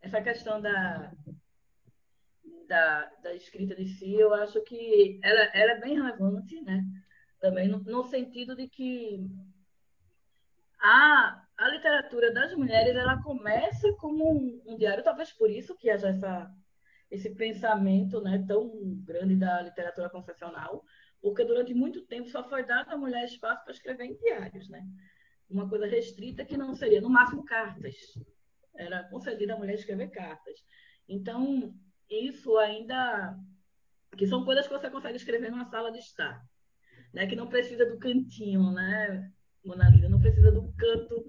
Essa 0.00 0.20
questão 0.20 0.60
da, 0.60 1.12
da, 2.66 3.12
da 3.22 3.32
escrita 3.34 3.76
de 3.76 3.86
si, 3.86 4.12
eu 4.12 4.34
acho 4.34 4.60
que 4.62 5.20
ela, 5.22 5.40
ela 5.54 5.72
é 5.72 5.80
bem 5.80 5.94
relevante, 5.94 6.60
né? 6.62 6.84
Também 7.38 7.68
no, 7.68 7.78
no 7.78 8.02
sentido 8.02 8.56
de 8.56 8.66
que 8.66 9.24
a, 10.80 11.44
a 11.58 11.68
literatura 11.68 12.34
das 12.34 12.52
mulheres 12.56 12.96
ela 12.96 13.22
começa 13.22 13.92
como 13.98 14.32
um, 14.32 14.62
um, 14.66 14.76
diário, 14.76 15.04
talvez 15.04 15.32
por 15.32 15.48
isso 15.48 15.76
que 15.76 15.88
haja 15.88 16.08
essa, 16.08 16.52
esse 17.12 17.28
pensamento 17.28 18.22
né, 18.22 18.42
tão 18.48 18.72
grande 19.04 19.36
da 19.36 19.60
literatura 19.60 20.08
confessional, 20.08 20.82
porque 21.20 21.44
durante 21.44 21.74
muito 21.74 22.06
tempo 22.06 22.30
só 22.30 22.42
foi 22.48 22.64
dado 22.64 22.90
à 22.90 22.96
mulher 22.96 23.26
espaço 23.26 23.62
para 23.62 23.74
escrever 23.74 24.06
em 24.06 24.16
diários, 24.16 24.66
né? 24.70 24.82
Uma 25.48 25.68
coisa 25.68 25.86
restrita 25.86 26.42
que 26.42 26.56
não 26.56 26.74
seria, 26.74 27.02
no 27.02 27.10
máximo, 27.10 27.44
cartas. 27.44 27.94
Era 28.74 29.04
concedida 29.10 29.52
à 29.52 29.58
mulher 29.58 29.74
escrever 29.74 30.08
cartas. 30.08 30.64
Então, 31.06 31.74
isso 32.08 32.56
ainda. 32.56 33.38
que 34.16 34.26
são 34.26 34.42
coisas 34.42 34.66
que 34.66 34.72
você 34.72 34.90
consegue 34.90 35.18
escrever 35.18 35.50
numa 35.50 35.66
sala 35.66 35.92
de 35.92 35.98
estar, 35.98 36.42
né? 37.12 37.26
Que 37.26 37.36
não 37.36 37.46
precisa 37.46 37.84
do 37.84 37.98
cantinho, 37.98 38.72
né? 38.72 39.30
Mona 39.62 39.90
Lisa, 39.90 40.08
não 40.08 40.18
precisa 40.18 40.50
do 40.50 40.72
canto 40.78 41.26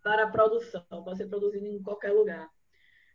para 0.00 0.24
a 0.24 0.30
produção, 0.30 0.84
pode 0.88 1.16
ser 1.18 1.26
produzido 1.26 1.66
em 1.66 1.82
qualquer 1.82 2.12
lugar. 2.12 2.48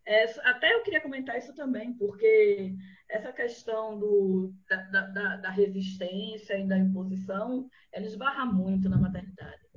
É, 0.06 0.24
até 0.50 0.74
eu 0.74 0.82
queria 0.82 1.02
comentar 1.02 1.38
isso 1.38 1.54
também, 1.54 1.94
porque 1.94 2.76
essa 3.10 3.34
questão 3.34 4.00
do, 4.00 4.54
da, 4.68 5.02
da, 5.02 5.36
da, 5.38 5.50
resistência 5.50 6.58
e 6.58 6.68
da 6.68 6.78
imposição, 6.78 7.70
ela 7.92 8.06
esbarra 8.06 8.46
muito 8.46 8.88
na 8.88 8.98
maternidade. 8.98 9.68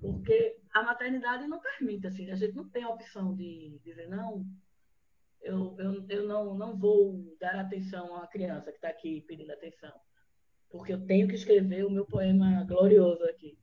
Porque 0.00 0.56
a 0.72 0.82
maternidade 0.82 1.46
não 1.46 1.60
permite, 1.60 2.06
assim, 2.06 2.30
a 2.30 2.36
gente 2.36 2.54
não 2.54 2.68
tem 2.68 2.84
a 2.84 2.88
opção 2.88 3.34
de 3.34 3.80
dizer, 3.84 4.08
não, 4.08 4.46
eu, 5.42 5.76
eu, 5.78 6.06
eu 6.08 6.26
não, 6.26 6.54
não 6.54 6.76
vou 6.76 7.36
dar 7.40 7.56
atenção 7.56 8.16
à 8.16 8.26
criança 8.26 8.70
que 8.70 8.78
está 8.78 8.88
aqui 8.88 9.22
pedindo 9.22 9.52
atenção, 9.52 9.92
porque 10.70 10.92
eu 10.92 11.04
tenho 11.04 11.26
que 11.26 11.34
escrever 11.34 11.84
o 11.84 11.90
meu 11.90 12.06
poema 12.06 12.64
glorioso 12.64 13.24
aqui. 13.24 13.58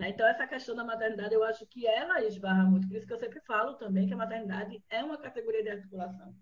Né? 0.00 0.08
Então, 0.08 0.26
essa 0.26 0.46
questão 0.46 0.74
da 0.74 0.82
maternidade, 0.82 1.34
eu 1.34 1.44
acho 1.44 1.66
que 1.66 1.86
ela 1.86 2.24
esbarra 2.24 2.64
muito. 2.64 2.88
Por 2.88 2.96
isso 2.96 3.06
que 3.06 3.12
eu 3.12 3.18
sempre 3.18 3.38
falo 3.42 3.74
também 3.74 4.06
que 4.06 4.14
a 4.14 4.16
maternidade 4.16 4.82
é 4.88 5.04
uma 5.04 5.18
categoria 5.18 5.62
de 5.62 5.68
articulação. 5.68 6.34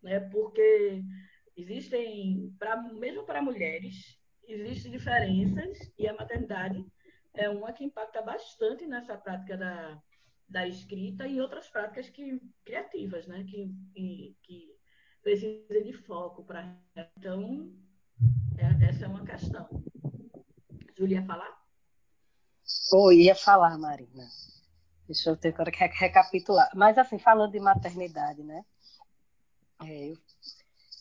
Né? 0.00 0.20
Porque 0.20 1.02
existem, 1.56 2.54
pra, 2.56 2.80
mesmo 2.80 3.24
para 3.24 3.42
mulheres, 3.42 4.16
existem 4.46 4.92
diferenças 4.92 5.76
e 5.98 6.06
a 6.06 6.14
maternidade 6.14 6.86
é 7.34 7.50
uma 7.50 7.72
que 7.72 7.82
impacta 7.82 8.22
bastante 8.22 8.86
nessa 8.86 9.18
prática 9.18 9.56
da, 9.56 10.00
da 10.48 10.68
escrita 10.68 11.26
e 11.26 11.40
outras 11.40 11.68
práticas 11.68 12.08
que, 12.08 12.40
criativas, 12.64 13.26
né? 13.26 13.42
que, 13.42 14.36
que, 14.40 14.72
precisam 15.20 15.82
de 15.82 15.92
foco 15.94 16.44
para. 16.44 16.78
Então, 17.18 17.74
é, 18.56 18.86
essa 18.86 19.06
é 19.06 19.08
uma 19.08 19.24
questão. 19.26 19.68
Julia, 20.96 21.24
falar? 21.24 21.63
Oh, 22.92 23.12
ia 23.12 23.34
falar, 23.34 23.76
Marina. 23.78 24.28
Deixa 25.06 25.30
eu 25.30 25.36
que 25.36 25.50
recapitular. 25.98 26.70
Mas, 26.74 26.96
assim, 26.96 27.18
falando 27.18 27.52
de 27.52 27.60
maternidade, 27.60 28.42
né? 28.42 28.64
É, 29.82 30.10
eu, 30.10 30.16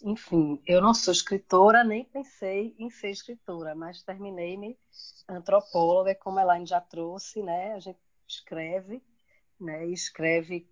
enfim, 0.04 0.62
eu 0.68 0.82
não 0.82 0.94
sou 0.94 1.14
escritora, 1.14 1.84
nem 1.84 2.04
pensei 2.04 2.76
em 2.78 2.90
ser 2.90 3.12
escritora, 3.12 3.74
mas 3.74 4.04
terminei-me 4.04 4.78
antropóloga, 5.30 6.14
como 6.16 6.40
a 6.40 6.42
Elaine 6.42 6.66
já 6.66 6.82
trouxe, 6.82 7.42
né? 7.42 7.74
A 7.74 7.80
gente 7.80 8.00
escreve, 8.28 9.02
né? 9.60 9.88
E 9.88 9.94
escreve 9.94 10.70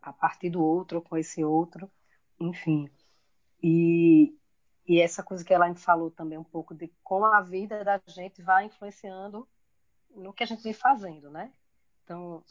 a 0.00 0.12
partir 0.12 0.50
do 0.50 0.64
outro, 0.64 1.02
com 1.02 1.16
esse 1.16 1.44
outro, 1.44 1.90
enfim. 2.38 2.88
E, 3.62 4.34
e 4.86 5.00
essa 5.00 5.22
coisa 5.22 5.44
que 5.44 5.52
a 5.52 5.56
Elaine 5.56 5.76
falou 5.76 6.10
também 6.10 6.38
um 6.38 6.44
pouco 6.44 6.74
de 6.74 6.90
como 7.02 7.26
a 7.26 7.42
vida 7.42 7.84
da 7.84 8.00
gente 8.06 8.40
vai 8.40 8.64
influenciando 8.64 9.46
no 10.14 10.32
que 10.32 10.42
a 10.42 10.46
gente 10.46 10.62
vem 10.62 10.72
fazendo, 10.72 11.30
né? 11.30 11.52
Então, 12.04 12.42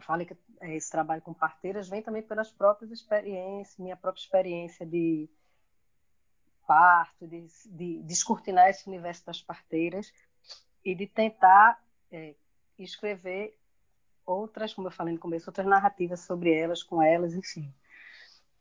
falei 0.00 0.26
que 0.26 0.36
é, 0.60 0.74
esse 0.74 0.90
trabalho 0.90 1.22
com 1.22 1.34
parteiras 1.34 1.88
vem 1.88 2.02
também 2.02 2.22
pelas 2.22 2.50
próprias 2.50 2.90
experiências, 2.90 3.78
minha 3.78 3.96
própria 3.96 4.20
experiência 4.20 4.86
de 4.86 5.28
parto, 6.66 7.26
de, 7.26 7.46
de 7.66 8.02
descortinar 8.02 8.68
esse 8.68 8.88
universo 8.88 9.24
das 9.24 9.40
parteiras 9.40 10.12
e 10.84 10.94
de 10.94 11.06
tentar 11.06 11.80
é, 12.10 12.34
escrever 12.78 13.58
outras, 14.24 14.74
como 14.74 14.88
eu 14.88 14.92
falei 14.92 15.14
no 15.14 15.20
começo, 15.20 15.48
outras 15.48 15.66
narrativas 15.66 16.20
sobre 16.20 16.52
elas, 16.52 16.82
com 16.82 17.00
elas, 17.00 17.34
enfim. 17.34 17.72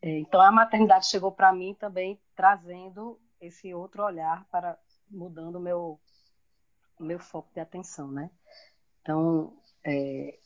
É, 0.02 0.20
então 0.20 0.40
a 0.40 0.52
maternidade 0.52 1.08
chegou 1.08 1.32
para 1.32 1.52
mim 1.52 1.74
também 1.74 2.20
trazendo 2.36 3.20
esse 3.42 3.74
outro 3.74 4.04
olhar 4.04 4.46
para 4.52 4.78
mudando 5.10 5.60
meu 5.60 6.00
meu 7.00 7.20
foco 7.20 7.50
de 7.54 7.60
atenção, 7.60 8.12
né? 8.12 8.30
Então, 9.02 9.56
é, 9.84 10.40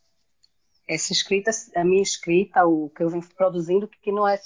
essa 0.88 1.14
escrita, 1.14 1.52
a 1.76 1.84
minha 1.84 2.02
escrita, 2.02 2.66
o 2.66 2.90
que 2.90 3.04
eu 3.04 3.10
venho 3.10 3.28
produzindo, 3.36 3.88
que 3.88 4.12
não 4.12 4.28
é 4.28 4.40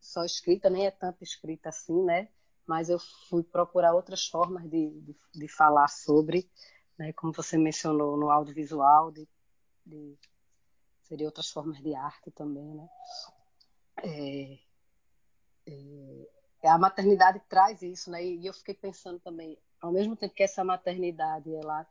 só 0.00 0.24
escrita, 0.24 0.70
nem 0.70 0.86
é 0.86 0.90
tanto 0.90 1.24
escrita 1.24 1.70
assim, 1.70 2.04
né? 2.04 2.28
Mas 2.66 2.88
eu 2.88 2.98
fui 3.28 3.42
procurar 3.42 3.94
outras 3.94 4.26
formas 4.26 4.62
de, 4.68 4.90
de, 5.00 5.16
de 5.34 5.48
falar 5.48 5.88
sobre, 5.88 6.50
né? 6.98 7.12
Como 7.12 7.32
você 7.32 7.56
mencionou 7.56 8.16
no 8.16 8.30
audiovisual, 8.30 9.10
de, 9.10 9.28
de 9.84 10.18
seria 11.04 11.26
outras 11.26 11.50
formas 11.50 11.80
de 11.80 11.94
arte 11.94 12.30
também, 12.30 12.74
né? 12.74 12.88
É, 14.04 14.58
é, 15.66 16.68
a 16.68 16.78
maternidade 16.78 17.40
traz 17.48 17.82
isso, 17.82 18.10
né? 18.10 18.24
E 18.24 18.46
eu 18.46 18.52
fiquei 18.52 18.74
pensando 18.74 19.18
também, 19.20 19.58
ao 19.86 19.92
mesmo 19.92 20.16
tempo 20.16 20.34
que 20.34 20.42
essa 20.42 20.64
maternidade 20.64 21.54
ela 21.54 21.86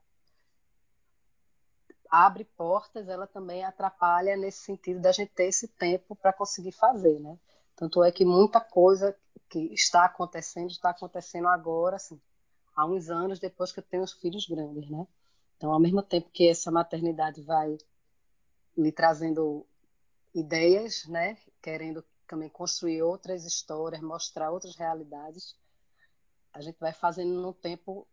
abre 2.09 2.45
portas, 2.45 3.07
ela 3.07 3.27
também 3.27 3.63
atrapalha 3.63 4.37
nesse 4.37 4.59
sentido 4.59 4.99
da 5.01 5.11
gente 5.11 5.31
ter 5.33 5.45
esse 5.45 5.67
tempo 5.67 6.15
para 6.15 6.31
conseguir 6.31 6.71
fazer, 6.71 7.19
né? 7.19 7.37
Tanto 7.75 8.03
é 8.03 8.11
que 8.11 8.23
muita 8.23 8.61
coisa 8.61 9.15
que 9.49 9.59
está 9.73 10.05
acontecendo 10.05 10.69
está 10.69 10.91
acontecendo 10.91 11.47
agora, 11.47 11.97
assim, 11.97 12.19
há 12.75 12.85
uns 12.85 13.09
anos 13.09 13.39
depois 13.39 13.71
que 13.71 13.79
eu 13.79 13.83
tenho 13.83 14.03
os 14.03 14.13
filhos 14.13 14.47
grandes, 14.47 14.89
né? 14.89 15.05
Então, 15.57 15.71
ao 15.71 15.79
mesmo 15.79 16.01
tempo 16.01 16.29
que 16.31 16.47
essa 16.47 16.71
maternidade 16.71 17.41
vai 17.41 17.77
lhe 18.77 18.91
trazendo 18.91 19.65
ideias, 20.33 21.05
né? 21.07 21.37
Querendo 21.61 22.03
também 22.27 22.49
construir 22.49 23.01
outras 23.01 23.45
histórias, 23.45 24.01
mostrar 24.01 24.51
outras 24.51 24.75
realidades, 24.75 25.55
a 26.55 26.61
gente 26.61 26.79
vai 26.79 26.93
fazendo 26.93 27.33
num 27.41 27.51
tempo 27.51 28.07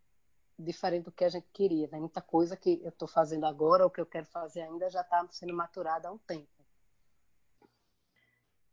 diferente 0.58 1.04
do 1.04 1.12
que 1.12 1.24
a 1.24 1.28
gente 1.28 1.46
queria. 1.52 1.88
Né? 1.90 1.98
Muita 1.98 2.20
coisa 2.20 2.56
que 2.56 2.80
eu 2.82 2.88
estou 2.88 3.06
fazendo 3.06 3.46
agora, 3.46 3.84
ou 3.84 3.90
que 3.90 4.00
eu 4.00 4.06
quero 4.06 4.26
fazer 4.26 4.62
ainda, 4.62 4.90
já 4.90 5.00
está 5.00 5.24
sendo 5.30 5.54
maturada 5.54 6.08
há 6.08 6.12
um 6.12 6.18
tempo. 6.18 6.48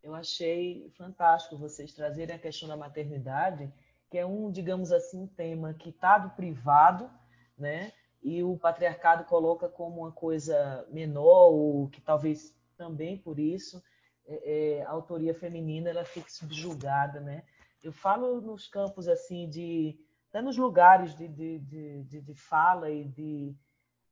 Eu 0.02 0.16
achei 0.16 0.90
fantástico 0.98 1.56
vocês 1.56 1.94
trazerem 1.94 2.36
a 2.36 2.40
questão 2.40 2.68
da 2.68 2.76
maternidade, 2.76 3.72
que 4.10 4.18
é 4.18 4.26
um, 4.26 4.52
digamos 4.52 4.92
assim, 4.92 5.28
tema 5.28 5.74
que 5.74 5.90
está 5.90 6.18
do 6.18 6.32
privado, 6.32 7.10
né? 7.58 7.94
E 8.24 8.44
o 8.44 8.58
patriarcado 8.58 9.24
coloca 9.26 9.70
como 9.70 10.02
uma 10.02 10.12
coisa 10.12 10.88
menor, 10.90 11.52
ou 11.52 11.90
que 11.90 12.02
talvez 12.02 12.56
também 12.76 13.18
por 13.18 13.38
isso 13.38 13.84
é, 14.26 14.80
é, 14.80 14.84
a 14.84 14.90
autoria 14.90 15.34
feminina 15.36 15.90
ela 15.90 16.06
fique 16.06 16.32
subjugada, 16.32 17.20
né? 17.20 17.44
Eu 17.84 17.92
falo 17.92 18.42
nos 18.42 18.68
campos 18.68 19.08
assim 19.08 19.50
de 19.50 20.00
até 20.30 20.42
nos 20.42 20.58
lugares 20.58 21.16
de, 21.16 21.28
de, 21.28 21.60
de, 21.60 22.22
de 22.22 22.34
fala 22.36 22.90
e 22.90 23.06
de 23.06 23.56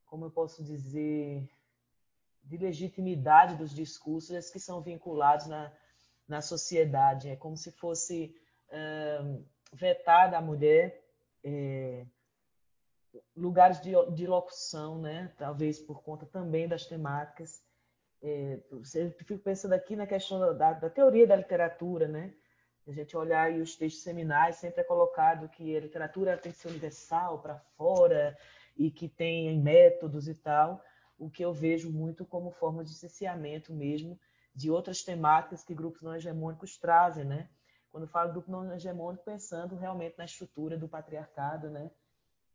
como 0.06 0.24
eu 0.24 0.30
posso 0.30 0.64
dizer 0.64 1.48
de 2.42 2.56
legitimidade 2.56 3.56
dos 3.56 3.74
discursos 3.74 4.50
que 4.50 4.58
são 4.58 4.80
vinculados 4.80 5.46
na, 5.46 5.72
na 6.26 6.40
sociedade. 6.40 7.28
É 7.28 7.36
como 7.36 7.56
se 7.56 7.70
fosse 7.70 8.34
vetada 9.72 10.38
a 10.38 10.42
mulher 10.42 11.04
é, 11.44 12.06
lugares 13.36 13.80
de, 13.80 13.92
de 14.12 14.26
locução, 14.26 15.00
né? 15.00 15.32
Talvez 15.36 15.78
por 15.78 16.02
conta 16.02 16.26
também 16.26 16.68
das 16.68 16.86
temáticas. 16.86 17.62
É, 18.22 18.60
eu 18.70 19.10
fico 19.12 19.38
pensando 19.38 19.74
aqui 19.74 19.94
na 19.94 20.06
questão 20.06 20.40
da, 20.54 20.72
da, 20.72 20.90
teoria 20.90 21.26
da 21.26 21.36
literatura, 21.36 22.08
né? 22.08 22.34
A 22.88 22.92
gente 22.92 23.14
olhar 23.14 23.44
aí 23.44 23.60
os 23.60 23.76
textos 23.76 24.02
seminais, 24.02 24.56
sempre 24.56 24.80
é 24.80 24.84
colocado 24.84 25.48
que 25.50 25.76
a 25.76 25.80
literatura 25.80 26.38
tem 26.38 26.50
que 26.50 26.58
ser 26.58 26.68
universal, 26.68 27.38
para 27.38 27.58
fora, 27.76 28.34
e 28.78 28.90
que 28.90 29.08
tem 29.08 29.60
métodos 29.60 30.26
e 30.26 30.34
tal, 30.34 30.82
o 31.18 31.28
que 31.28 31.44
eu 31.44 31.52
vejo 31.52 31.92
muito 31.92 32.24
como 32.24 32.50
forma 32.50 32.82
de 32.82 32.94
cerceamento 32.94 33.74
mesmo 33.74 34.18
de 34.54 34.70
outras 34.70 35.02
temáticas 35.02 35.62
que 35.62 35.74
grupos 35.74 36.02
não 36.02 36.16
hegemônicos 36.16 36.78
trazem, 36.78 37.24
né? 37.24 37.48
Quando 37.90 38.04
eu 38.04 38.08
falo 38.08 38.32
grupo 38.32 38.50
não 38.50 38.72
hegemônico, 38.72 39.22
pensando 39.22 39.76
realmente 39.76 40.16
na 40.16 40.24
estrutura 40.24 40.76
do 40.76 40.88
patriarcado, 40.88 41.70
né? 41.70 41.90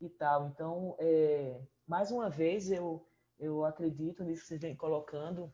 E 0.02 0.10
tal. 0.10 0.48
Então, 0.48 0.96
é, 1.00 1.62
mais 1.88 2.12
uma 2.12 2.30
vez, 2.30 2.72
eu, 2.72 3.08
eu 3.40 3.64
acredito 3.64 4.24
nisso 4.24 4.42
que 4.42 4.48
vocês 4.48 4.62
vêm 4.62 4.76
colocando, 4.76 5.54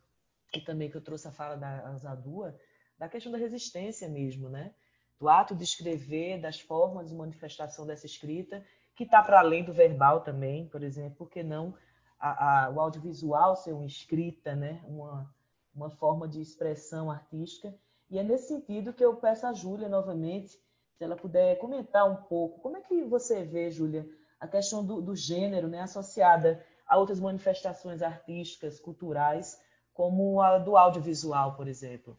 e 0.53 0.61
também 0.61 0.89
que 0.89 0.97
eu 0.97 1.03
trouxe 1.03 1.27
a 1.27 1.31
fala 1.31 1.55
da 1.55 1.87
Azadua, 1.89 2.57
da 2.99 3.07
questão 3.07 3.31
da 3.31 3.37
resistência 3.37 4.09
mesmo, 4.09 4.49
né? 4.49 4.73
Do 5.17 5.29
ato 5.29 5.55
de 5.55 5.63
escrever, 5.63 6.39
das 6.39 6.59
formas 6.59 7.09
de 7.09 7.15
manifestação 7.15 7.85
dessa 7.85 8.05
escrita, 8.05 8.63
que 8.93 9.05
está 9.05 9.23
para 9.23 9.39
além 9.39 9.63
do 9.63 9.73
verbal 9.73 10.21
também, 10.21 10.67
por 10.67 10.83
exemplo, 10.83 11.15
porque 11.17 11.41
não 11.41 11.73
a, 12.19 12.65
a, 12.65 12.69
o 12.69 12.79
audiovisual 12.81 13.55
ser 13.55 13.71
uma 13.71 13.85
escrita, 13.85 14.53
né? 14.53 14.83
Uma, 14.85 15.33
uma 15.73 15.89
forma 15.89 16.27
de 16.27 16.41
expressão 16.41 17.09
artística. 17.09 17.73
E 18.09 18.19
é 18.19 18.23
nesse 18.23 18.49
sentido 18.49 18.93
que 18.93 19.03
eu 19.03 19.15
peço 19.15 19.47
a 19.47 19.53
Júlia 19.53 19.87
novamente, 19.87 20.59
se 20.97 21.03
ela 21.03 21.15
puder 21.15 21.57
comentar 21.59 22.09
um 22.09 22.17
pouco, 22.17 22.59
como 22.59 22.75
é 22.75 22.81
que 22.81 23.03
você 23.05 23.43
vê, 23.43 23.71
Júlia, 23.71 24.05
a 24.39 24.47
questão 24.47 24.85
do, 24.85 25.01
do 25.01 25.15
gênero 25.15 25.69
né, 25.69 25.81
associada 25.81 26.61
a 26.85 26.97
outras 26.97 27.19
manifestações 27.19 28.01
artísticas, 28.01 28.79
culturais, 28.79 29.61
como 29.93 30.41
a 30.41 30.57
do 30.57 30.75
audiovisual, 30.75 31.55
por 31.55 31.67
exemplo? 31.67 32.17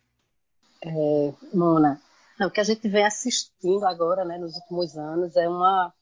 É, 0.82 1.34
Mona, 1.52 2.00
o 2.40 2.50
que 2.50 2.60
a 2.60 2.64
gente 2.64 2.88
vem 2.88 3.04
assistindo 3.04 3.84
agora, 3.84 4.24
né, 4.24 4.38
nos 4.38 4.56
últimos 4.56 4.96
anos, 4.96 5.36
é 5.36 5.48
uma 5.48 5.92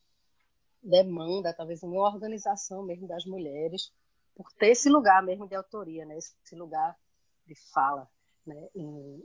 demanda, 0.83 1.53
talvez 1.53 1.83
uma 1.83 2.01
organização 2.01 2.85
mesmo 2.85 3.09
das 3.09 3.25
mulheres, 3.25 3.93
por 4.37 4.53
ter 4.53 4.69
esse 4.69 4.89
lugar 4.89 5.23
mesmo 5.23 5.49
de 5.49 5.57
autoria, 5.57 6.05
né, 6.07 6.17
esse 6.17 6.55
lugar 6.55 6.97
de 7.45 7.55
fala, 7.73 8.09
né? 8.47 8.69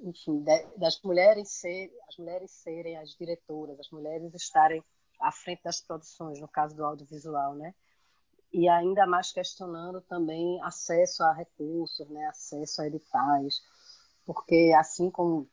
enfim, 0.04 0.44
das 0.78 1.02
mulheres 1.02 1.50
ser, 1.50 1.92
as 2.10 2.18
mulheres 2.18 2.52
serem 2.52 2.98
as 2.98 3.10
diretoras, 3.16 3.80
as 3.80 3.90
mulheres 3.92 4.34
estarem 4.34 4.84
à 5.20 5.32
frente 5.32 5.62
das 5.64 5.82
produções, 5.82 6.40
no 6.40 6.48
caso 6.48 6.76
do 6.76 6.84
audiovisual, 6.84 7.56
né? 7.56 7.74
E 8.52 8.68
ainda 8.68 9.08
mais 9.08 9.32
questionando 9.32 10.02
também 10.02 10.62
acesso 10.62 11.24
a 11.24 11.34
recursos, 11.34 12.08
né? 12.10 12.26
Acesso 12.28 12.82
a 12.82 12.88
editais, 12.88 13.62
porque 14.26 14.74
assim 14.78 15.10
como 15.10 15.50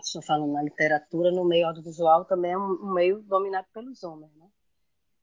estou 0.00 0.22
falando 0.22 0.52
na 0.52 0.62
literatura, 0.62 1.30
no 1.30 1.44
meio 1.44 1.66
audiovisual 1.66 2.24
também 2.24 2.52
é 2.52 2.58
um, 2.58 2.92
meio 2.92 3.22
dominado 3.22 3.66
pelos 3.72 4.02
homens, 4.02 4.34
né? 4.36 4.48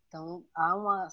Então 0.07 0.43
há 0.53 0.75
uma 0.75 1.07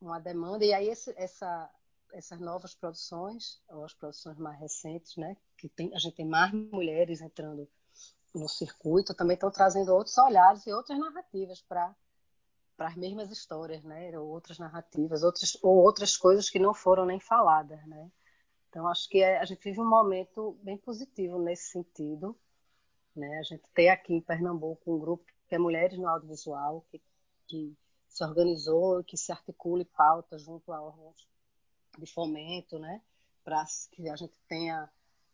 uma 0.00 0.18
demanda 0.20 0.64
e 0.64 0.74
aí 0.74 0.88
esse, 0.88 1.12
essa 1.16 1.70
essas 2.12 2.40
novas 2.40 2.74
produções, 2.74 3.60
ou 3.68 3.84
as 3.84 3.92
produções 3.92 4.38
mais 4.38 4.58
recentes, 4.58 5.16
né, 5.16 5.36
que 5.56 5.68
tem, 5.68 5.94
a 5.94 5.98
gente 5.98 6.16
tem 6.16 6.26
mais 6.26 6.52
mulheres 6.52 7.20
entrando 7.20 7.68
no 8.34 8.48
circuito, 8.48 9.14
também 9.14 9.34
estão 9.34 9.50
trazendo 9.50 9.92
outros 9.92 10.16
olhares 10.18 10.66
e 10.66 10.72
outras 10.72 10.98
narrativas 10.98 11.60
para 11.62 11.94
para 12.76 12.88
as 12.88 12.96
mesmas 12.96 13.30
histórias, 13.30 13.82
né, 13.82 14.18
ou 14.18 14.28
outras 14.28 14.58
narrativas, 14.58 15.22
outras 15.22 15.56
ou 15.62 15.76
outras 15.76 16.14
coisas 16.14 16.50
que 16.50 16.58
não 16.58 16.74
foram 16.74 17.06
nem 17.06 17.18
faladas, 17.18 17.82
né. 17.86 18.10
Então 18.76 18.86
acho 18.88 19.08
que 19.08 19.22
é, 19.22 19.38
a 19.38 19.44
gente 19.46 19.64
vive 19.64 19.80
um 19.80 19.88
momento 19.88 20.54
bem 20.62 20.76
positivo 20.76 21.38
nesse 21.38 21.70
sentido, 21.70 22.36
né. 23.16 23.38
A 23.38 23.42
gente 23.42 23.62
tem 23.74 23.88
aqui 23.88 24.12
em 24.12 24.20
Pernambuco 24.20 24.94
um 24.94 24.98
grupo 24.98 25.24
que 25.48 25.54
é 25.54 25.58
Mulheres 25.58 25.98
no 25.98 26.06
Audiovisual, 26.06 26.84
que, 26.90 27.00
que 27.46 27.74
se 28.06 28.22
organizou, 28.22 29.02
que 29.02 29.16
se 29.16 29.32
articula 29.32 29.80
e 29.80 29.86
pauta 29.86 30.36
junto 30.36 30.74
a 30.74 30.82
órgãos 30.82 31.26
de 31.98 32.04
fomento, 32.12 32.78
né? 32.78 33.00
Para 33.42 33.64
que 33.92 34.10
a 34.10 34.16
gente 34.16 34.34
tenha 34.46 34.90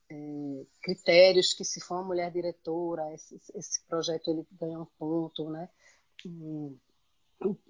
é, 0.09 0.67
critérios 0.81 1.53
que 1.53 1.65
se 1.65 1.81
for 1.81 1.97
uma 1.97 2.05
mulher 2.05 2.31
diretora, 2.31 3.13
esse, 3.13 3.41
esse 3.57 3.83
projeto 3.89 4.31
ele 4.31 4.47
ganha 4.53 4.79
um 4.79 4.87
ponto, 4.97 5.51
né? 5.51 5.69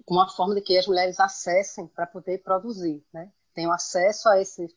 uma 0.07 0.29
forma 0.29 0.53
de 0.53 0.61
que 0.61 0.77
as 0.77 0.85
mulheres 0.85 1.19
acessem 1.19 1.87
para 1.87 2.05
poder 2.05 2.43
produzir, 2.43 3.03
né? 3.11 3.33
Tenham 3.55 3.73
acesso 3.73 4.29
a 4.29 4.39
esse 4.39 4.67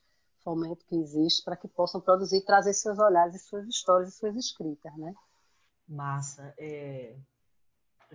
fomento 0.47 0.87
que 0.87 0.95
existe 0.95 1.43
para 1.45 1.57
que 1.57 1.67
possam 1.67 2.01
produzir, 2.01 2.45
trazer 2.45 2.73
seus 2.73 2.99
olhares 3.01 3.35
e 3.35 3.39
suas 3.41 3.67
histórias 3.67 4.15
e 4.15 4.17
suas 4.17 4.37
escritas, 4.37 4.97
né? 4.97 5.13
Massa, 5.89 6.55
é 6.57 7.17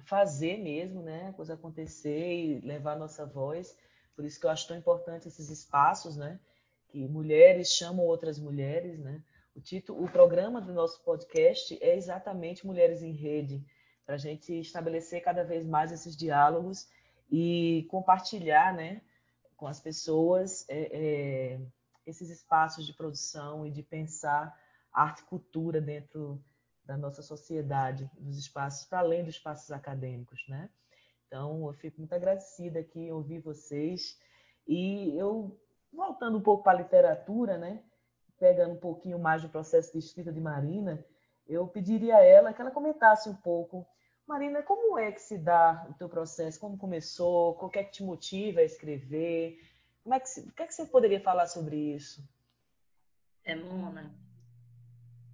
fazer 0.05 0.57
mesmo, 0.57 1.01
né, 1.01 1.27
a 1.27 1.33
coisa 1.33 1.55
acontecer 1.55 2.33
e 2.33 2.61
levar 2.61 2.95
nossa 2.97 3.25
voz 3.25 3.75
por 4.15 4.25
isso 4.25 4.39
que 4.39 4.45
eu 4.45 4.51
acho 4.51 4.67
tão 4.67 4.77
importante 4.77 5.27
esses 5.27 5.49
espaços, 5.49 6.15
né? 6.15 6.39
Que 6.89 7.07
mulheres 7.07 7.69
chamam 7.69 8.05
outras 8.05 8.37
mulheres, 8.37 8.99
né? 8.99 9.19
O 9.55 9.59
título, 9.59 10.03
o 10.03 10.09
programa 10.09 10.61
do 10.61 10.71
nosso 10.73 11.03
podcast 11.03 11.77
é 11.81 11.95
exatamente 11.95 12.65
Mulheres 12.65 13.01
em 13.01 13.13
Rede, 13.13 13.65
para 14.05 14.15
a 14.15 14.19
gente 14.19 14.53
estabelecer 14.59 15.21
cada 15.21 15.43
vez 15.43 15.65
mais 15.65 15.91
esses 15.91 16.15
diálogos 16.15 16.87
e 17.31 17.87
compartilhar, 17.89 18.75
né, 18.75 19.01
com 19.57 19.65
as 19.67 19.79
pessoas 19.79 20.65
é, 20.69 20.89
é, 20.91 21.59
esses 22.05 22.29
espaços 22.29 22.85
de 22.85 22.93
produção 22.93 23.65
e 23.65 23.71
de 23.71 23.83
pensar 23.83 24.57
arte 24.91 25.21
e 25.21 25.25
cultura 25.25 25.79
dentro 25.79 26.43
da 26.83 26.97
nossa 26.97 27.21
sociedade, 27.21 28.09
dos 28.17 28.37
espaços 28.37 28.85
para 28.85 28.99
além 28.99 29.23
dos 29.23 29.35
espaços 29.35 29.71
acadêmicos, 29.71 30.43
né? 30.49 30.69
Então, 31.27 31.65
eu 31.67 31.73
fico 31.73 31.99
muito 31.99 32.13
agradecida 32.13 32.79
aqui 32.79 32.99
em 32.99 33.11
ouvir 33.11 33.39
vocês. 33.39 34.19
E 34.67 35.17
eu, 35.17 35.57
voltando 35.93 36.37
um 36.37 36.41
pouco 36.41 36.63
para 36.63 36.77
a 36.77 36.81
literatura, 36.81 37.57
né? 37.57 37.81
pegando 38.41 38.73
um 38.73 38.79
pouquinho 38.79 39.19
mais 39.19 39.43
do 39.43 39.49
processo 39.49 39.91
de 39.91 39.99
escrita 39.99 40.33
de 40.33 40.41
Marina, 40.41 41.05
eu 41.47 41.67
pediria 41.67 42.17
a 42.17 42.23
ela 42.23 42.51
que 42.51 42.59
ela 42.59 42.71
comentasse 42.71 43.29
um 43.29 43.35
pouco. 43.35 43.85
Marina, 44.25 44.63
como 44.63 44.97
é 44.97 45.11
que 45.11 45.21
se 45.21 45.37
dá 45.37 45.85
o 45.87 45.93
teu 45.93 46.09
processo? 46.09 46.59
Como 46.59 46.75
começou? 46.75 47.51
O 47.51 47.69
que 47.69 47.77
é 47.77 47.83
que 47.83 47.91
te 47.91 48.03
motiva 48.03 48.61
a 48.61 48.63
escrever? 48.63 49.59
Como 50.03 50.15
é 50.15 50.19
que, 50.19 50.39
o 50.39 50.51
que 50.53 50.63
é 50.63 50.67
que 50.67 50.73
você 50.73 50.85
poderia 50.85 51.21
falar 51.21 51.47
sobre 51.47 51.75
isso? 51.75 52.27
É, 53.43 53.55
Mona, 53.55 54.13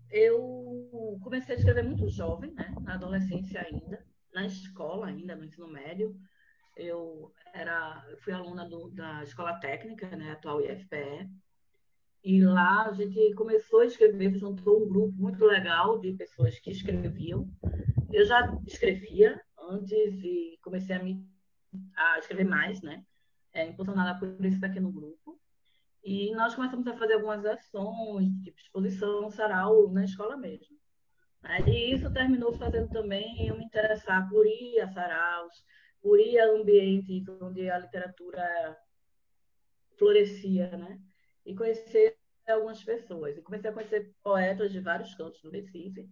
eu 0.10 1.20
comecei 1.24 1.56
a 1.56 1.58
escrever 1.58 1.84
muito 1.84 2.10
jovem, 2.10 2.54
né? 2.54 2.74
na 2.82 2.94
adolescência 2.94 3.62
ainda 3.62 4.06
na 4.38 4.46
escola 4.46 5.08
ainda, 5.08 5.36
no 5.36 5.46
ensino 5.46 5.68
médio. 5.68 6.16
Eu 6.76 7.34
era, 7.54 8.06
fui 8.20 8.32
aluna 8.32 8.70
do, 8.70 8.92
da 8.92 9.24
escola 9.24 9.60
técnica, 9.60 10.08
né, 10.16 10.32
atual 10.32 10.62
IFPE, 10.62 11.28
e 12.24 12.44
lá 12.44 12.88
a 12.88 12.94
gente 12.94 13.34
começou 13.34 13.80
a 13.80 13.86
escrever, 13.86 14.38
juntou 14.38 14.84
um 14.84 14.88
grupo 14.88 15.14
muito 15.18 15.44
legal 15.44 15.98
de 16.00 16.14
pessoas 16.14 16.60
que 16.60 16.70
escreviam. 16.70 17.50
Eu 18.14 18.26
já 18.26 18.56
escrevia 18.68 19.42
antes 19.58 20.24
e 20.24 20.60
comecei 20.62 20.96
a, 20.96 21.04
me, 21.04 21.26
a 21.96 22.20
escrever 22.20 22.46
mais, 22.46 22.82
né? 22.82 23.04
É, 23.58 23.68
impulsionada 23.68 24.20
por 24.20 24.46
esse 24.46 24.60
pequeno 24.60 24.92
grupo. 24.92 25.40
E 26.04 26.32
nós 26.36 26.54
começamos 26.54 26.86
a 26.86 26.96
fazer 26.96 27.16
algumas 27.16 27.44
ações, 27.44 28.32
tipo 28.44 28.60
exposição, 28.60 29.32
sarau, 29.32 29.92
na 29.92 30.06
escola 30.06 30.38
mesmo. 30.38 30.78
E 31.66 31.92
isso 31.92 32.14
terminou 32.14 32.54
fazendo 32.54 32.88
também 32.90 33.48
eu 33.48 33.58
me 33.58 33.66
interessar 33.66 34.30
por 34.30 34.46
ir 34.46 34.80
a 34.80 34.88
saraus, 34.90 35.56
por 36.00 36.20
ir 36.20 36.38
a 36.40 36.52
ambientes 36.52 37.28
onde 37.42 37.68
a 37.68 37.80
literatura 37.80 38.78
florescia, 39.98 40.78
né? 40.78 41.00
E 41.44 41.56
conhecer 41.56 42.16
algumas 42.48 42.84
pessoas. 42.84 43.38
E 43.38 43.42
comecei 43.42 43.72
a 43.72 43.74
conhecer 43.74 44.14
poetas 44.22 44.72
de 44.72 44.80
vários 44.80 45.16
cantos 45.16 45.42
do 45.42 45.50
Recife. 45.50 46.08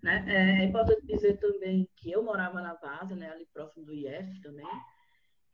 Né? 0.00 0.24
É, 0.28 0.62
é 0.62 0.64
importante 0.64 1.04
dizer 1.04 1.38
também 1.38 1.88
que 1.96 2.12
eu 2.12 2.22
morava 2.22 2.60
na 2.60 2.74
Vaza, 2.74 3.16
né? 3.16 3.30
ali 3.30 3.46
próximo 3.52 3.84
do 3.84 3.92
IF 3.92 4.40
também, 4.42 4.66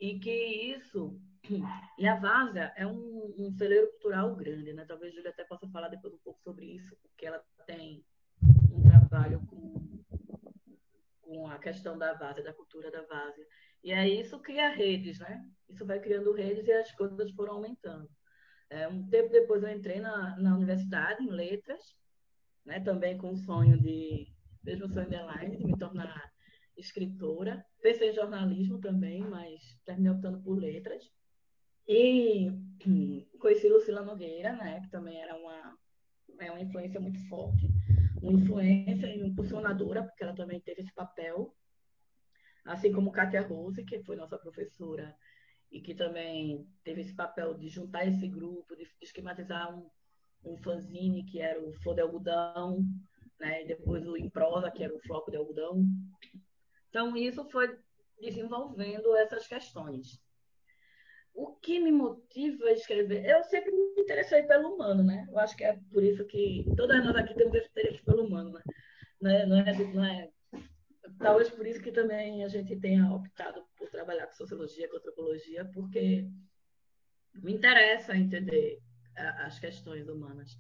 e 0.01 0.19
que 0.19 0.31
isso 0.77 1.21
e 1.99 2.07
a 2.07 2.17
Várzea 2.17 2.73
é 2.77 2.87
um, 2.87 3.35
um 3.39 3.53
celeiro 3.53 3.91
cultural 3.93 4.35
grande, 4.35 4.73
né? 4.73 4.85
Talvez 4.87 5.13
a 5.13 5.17
Júlia 5.17 5.31
até 5.31 5.45
possa 5.45 5.69
falar 5.69 5.89
depois 5.89 6.13
um 6.15 6.19
pouco 6.19 6.41
sobre 6.43 6.67
isso, 6.67 6.97
porque 7.03 7.27
ela 7.27 7.43
tem 7.67 8.05
um 8.73 8.83
trabalho 8.83 9.41
com, 9.47 10.05
com 11.21 11.47
a 11.49 11.59
questão 11.59 11.99
da 11.99 12.15
várzea, 12.15 12.45
da 12.45 12.53
cultura 12.53 12.91
da 12.91 13.03
várzea. 13.03 13.47
E 13.83 13.93
aí 13.93 14.21
isso 14.21 14.39
cria 14.41 14.71
redes, 14.71 15.19
né? 15.19 15.45
Isso 15.69 15.85
vai 15.85 16.01
criando 16.01 16.33
redes 16.33 16.67
e 16.67 16.73
as 16.73 16.91
coisas 16.93 17.31
foram 17.33 17.55
aumentando. 17.55 18.09
É, 18.71 18.89
um 18.89 19.07
tempo 19.09 19.31
depois 19.31 19.63
eu 19.63 19.69
entrei 19.69 20.01
na, 20.01 20.37
na 20.39 20.57
universidade, 20.57 21.23
em 21.23 21.31
letras, 21.31 21.95
né? 22.65 22.81
também 22.81 23.19
com 23.19 23.33
o 23.33 23.37
sonho 23.37 23.79
de, 23.79 24.27
mesmo 24.63 24.89
sonho 24.89 25.09
de 25.09 25.15
Elaine, 25.15 25.57
de 25.57 25.65
me 25.65 25.77
tornar 25.79 26.34
escritora. 26.77 27.65
Pensei 27.83 28.11
em 28.11 28.15
jornalismo 28.15 28.81
também, 28.81 29.23
mas 29.23 29.61
terminei 29.85 30.13
optando 30.13 30.41
por 30.43 30.59
letras. 30.59 31.05
E 31.87 32.51
conheci 33.39 33.69
Lucila 33.69 34.03
Nogueira, 34.03 34.55
né, 34.57 34.81
que 34.81 34.91
também 34.91 35.21
era 35.21 35.37
uma, 35.37 35.79
é 36.41 36.51
uma 36.51 36.61
influência 36.61 37.01
muito 37.01 37.21
forte. 37.29 37.69
Uma 38.23 38.33
influência 38.33 39.07
e 39.07 39.27
impulsionadora, 39.27 40.03
porque 40.03 40.25
ela 40.25 40.35
também 40.35 40.61
teve 40.61 40.81
esse 40.81 40.93
papel. 40.95 41.55
Assim 42.65 42.91
como 42.93 43.13
Katia 43.13 43.43
Rose, 43.43 43.85
que 43.85 44.03
foi 44.03 44.17
nossa 44.17 44.39
professora 44.39 45.15
e 45.71 45.81
que 45.81 45.95
também 45.95 46.67
teve 46.83 47.03
esse 47.03 47.15
papel 47.15 47.53
de 47.55 47.69
juntar 47.69 48.07
esse 48.07 48.27
grupo, 48.29 48.77
de 48.77 48.87
esquematizar 49.03 49.77
um, 49.77 49.91
um 50.45 50.57
fanzine 50.59 51.25
que 51.25 51.41
era 51.41 51.61
o 51.61 51.73
Flor 51.83 51.97
de 51.97 52.01
Algodão, 52.01 52.83
né? 53.41 53.65
e 53.65 53.67
depois 53.67 54.07
o 54.07 54.17
Improsa, 54.17 54.71
que 54.71 54.83
era 54.83 54.95
o 54.95 55.01
Floco 55.01 55.31
de 55.31 55.37
Algodão. 55.37 55.85
Então, 56.95 57.17
isso 57.17 57.45
foi 57.51 57.77
desenvolvendo 58.21 59.17
essas 59.17 59.49
questões. 59.49 60.23
O 61.35 61.57
que 61.57 61.81
me 61.81 61.91
motiva 61.91 62.67
a 62.67 62.73
escrever? 62.73 63.29
Eu 63.29 63.43
sempre 63.43 63.73
me 63.73 64.01
interessei 64.01 64.45
pelo 64.45 64.77
humano, 64.77 65.03
né? 65.03 65.27
Eu 65.29 65.37
acho 65.41 65.57
que 65.57 65.65
é 65.65 65.77
por 65.93 66.05
isso 66.05 66.25
que 66.25 66.65
todas 66.77 67.05
nós 67.05 67.17
aqui 67.17 67.35
temos 67.35 67.53
esse 67.57 67.69
interesse 67.69 68.01
pelo 68.05 68.25
humano, 68.25 68.53
né? 68.53 68.63
É, 69.25 69.45
não 69.45 69.59
é, 69.59 69.93
não 69.93 70.05
é 70.05 70.31
talvez 71.19 71.51
por 71.51 71.67
isso 71.67 71.83
que 71.83 71.91
também 71.91 72.45
a 72.45 72.49
gente 72.49 72.77
tenha 72.77 73.13
optado 73.13 73.67
por 73.77 73.91
trabalhar 73.91 74.29
com 74.29 74.35
sociologia, 74.35 74.89
com 74.89 74.97
antropologia, 74.97 75.65
porque 75.75 76.31
me 77.35 77.55
interessa 77.55 78.17
entender 78.17 78.81
as 79.17 79.59
questões 79.59 80.09
humanas. 80.09 80.57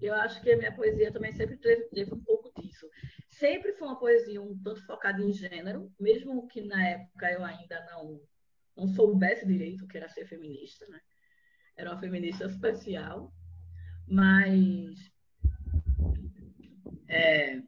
Eu 0.00 0.14
acho 0.14 0.42
que 0.42 0.52
a 0.52 0.56
minha 0.56 0.74
poesia 0.74 1.12
também 1.12 1.32
sempre 1.32 1.56
teve, 1.56 1.84
teve, 1.84 2.14
um 2.14 2.20
pouco 2.20 2.52
disso. 2.60 2.88
Sempre 3.30 3.72
foi 3.72 3.88
uma 3.88 3.98
poesia 3.98 4.42
um 4.42 4.56
tanto 4.62 4.84
focada 4.86 5.22
em 5.22 5.32
gênero, 5.32 5.92
mesmo 5.98 6.46
que 6.48 6.60
na 6.60 6.86
época 6.86 7.30
eu 7.32 7.44
ainda 7.44 7.84
não, 7.86 8.20
não 8.76 8.86
soubesse 8.88 9.46
direito 9.46 9.84
o 9.84 9.88
que 9.88 9.96
era 9.96 10.08
ser 10.08 10.26
feminista, 10.26 10.86
né? 10.88 11.00
Era 11.76 11.90
uma 11.90 12.00
feminista 12.00 12.44
especial, 12.46 13.32
mas 14.06 15.12
é, 17.08 17.60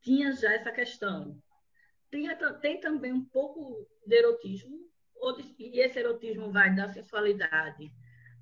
tinha 0.00 0.32
já 0.32 0.52
essa 0.52 0.72
questão. 0.72 1.40
Tem, 2.10 2.28
tem 2.60 2.80
também 2.80 3.12
um 3.12 3.24
pouco 3.24 3.88
de 4.06 4.14
erotismo, 4.14 4.90
e 5.58 5.80
esse 5.80 5.98
erotismo 5.98 6.50
vai 6.50 6.74
da 6.74 6.92
sensualidade 6.92 7.92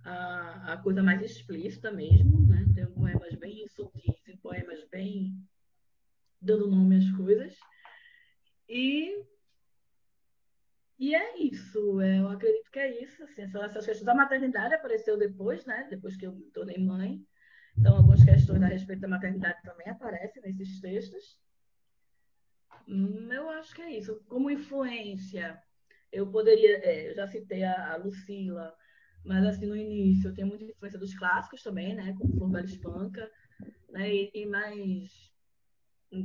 à, 0.04 0.72
à 0.72 0.76
coisa 0.78 1.02
mais 1.02 1.22
explícita 1.22 1.90
mesmo, 1.90 2.46
né? 2.46 2.66
Tem 2.74 2.86
poemas 2.86 3.34
bem 3.34 3.66
sutis 3.68 4.26
e 4.26 4.36
poemas 4.38 4.84
bem 4.90 5.34
dando 6.40 6.70
nome 6.70 6.96
às 6.96 7.10
coisas. 7.12 7.56
E, 8.68 9.24
e 10.98 11.14
é 11.14 11.38
isso, 11.38 12.00
eu 12.00 12.28
acredito 12.28 12.70
que 12.70 12.78
é 12.78 13.02
isso. 13.02 13.22
Assim, 13.24 13.42
essas 13.42 13.84
questões 13.84 14.04
da 14.04 14.14
maternidade 14.14 14.74
apareceu 14.74 15.18
depois, 15.18 15.64
né? 15.66 15.86
Depois 15.90 16.16
que 16.16 16.26
eu 16.26 16.32
me 16.32 16.50
tornei 16.50 16.78
mãe. 16.78 17.24
Então, 17.76 17.96
algumas 17.96 18.22
questões 18.24 18.62
a 18.62 18.66
respeito 18.66 19.00
da 19.00 19.08
maternidade 19.08 19.62
também 19.62 19.88
aparecem 19.88 20.42
nesses 20.42 20.80
textos. 20.80 21.38
Hum, 22.86 23.32
eu 23.32 23.48
acho 23.50 23.74
que 23.74 23.82
é 23.82 23.98
isso. 23.98 24.22
Como 24.28 24.50
influência, 24.50 25.62
eu 26.12 26.30
poderia, 26.30 26.78
é, 26.84 27.10
eu 27.10 27.14
já 27.14 27.26
citei 27.26 27.62
a, 27.62 27.92
a, 27.92 27.96
Lucila, 27.96 28.74
mas 29.24 29.44
assim 29.44 29.66
no 29.66 29.76
início 29.76 30.28
eu 30.28 30.34
tenho 30.34 30.48
muita 30.48 30.64
influência 30.64 30.98
dos 30.98 31.14
clássicos 31.14 31.62
também, 31.62 31.94
né, 31.94 32.14
como 32.18 32.36
Flor 32.36 32.50
Bela 32.50 32.64
Espanca, 32.64 33.30
né, 33.88 34.14
e, 34.14 34.30
e 34.34 34.46
mais 34.46 35.30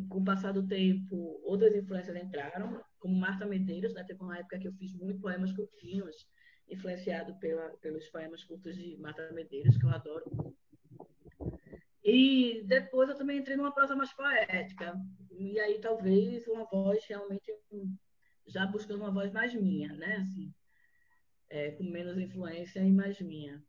com 0.09 0.19
o 0.19 0.25
passar 0.25 0.51
do 0.51 0.67
tempo 0.67 1.39
outras 1.43 1.75
influências 1.75 2.15
entraram, 2.15 2.81
como 2.99 3.15
Marta 3.15 3.45
Medeiros, 3.45 3.93
né, 3.93 4.03
teve 4.03 4.21
uma 4.21 4.37
época 4.37 4.59
que 4.59 4.67
eu 4.67 4.73
fiz 4.73 4.93
muito 4.93 5.19
poemas 5.19 5.51
curtinhos, 5.51 6.27
influenciado 6.69 7.35
pela, 7.35 7.69
pelos 7.77 8.07
poemas 8.09 8.43
curtos 8.43 8.75
de 8.75 8.97
Marta 8.97 9.31
Medeiros, 9.31 9.77
que 9.77 9.85
eu 9.85 9.89
adoro. 9.89 10.55
E 12.03 12.63
depois 12.65 13.09
eu 13.09 13.15
também 13.15 13.39
entrei 13.39 13.57
numa 13.57 13.73
prosa 13.73 13.95
mais 13.95 14.13
poética. 14.13 14.95
E 15.31 15.59
aí 15.59 15.79
talvez 15.79 16.47
uma 16.47 16.65
voz 16.65 17.03
realmente 17.07 17.51
já 18.47 18.65
buscando 18.65 19.01
uma 19.01 19.11
voz 19.11 19.31
mais 19.31 19.53
minha, 19.55 19.91
né? 19.93 20.17
Assim, 20.17 20.53
é, 21.49 21.71
com 21.71 21.83
menos 21.83 22.17
influência 22.17 22.79
e 22.79 22.91
mais 22.91 23.19
minha. 23.21 23.63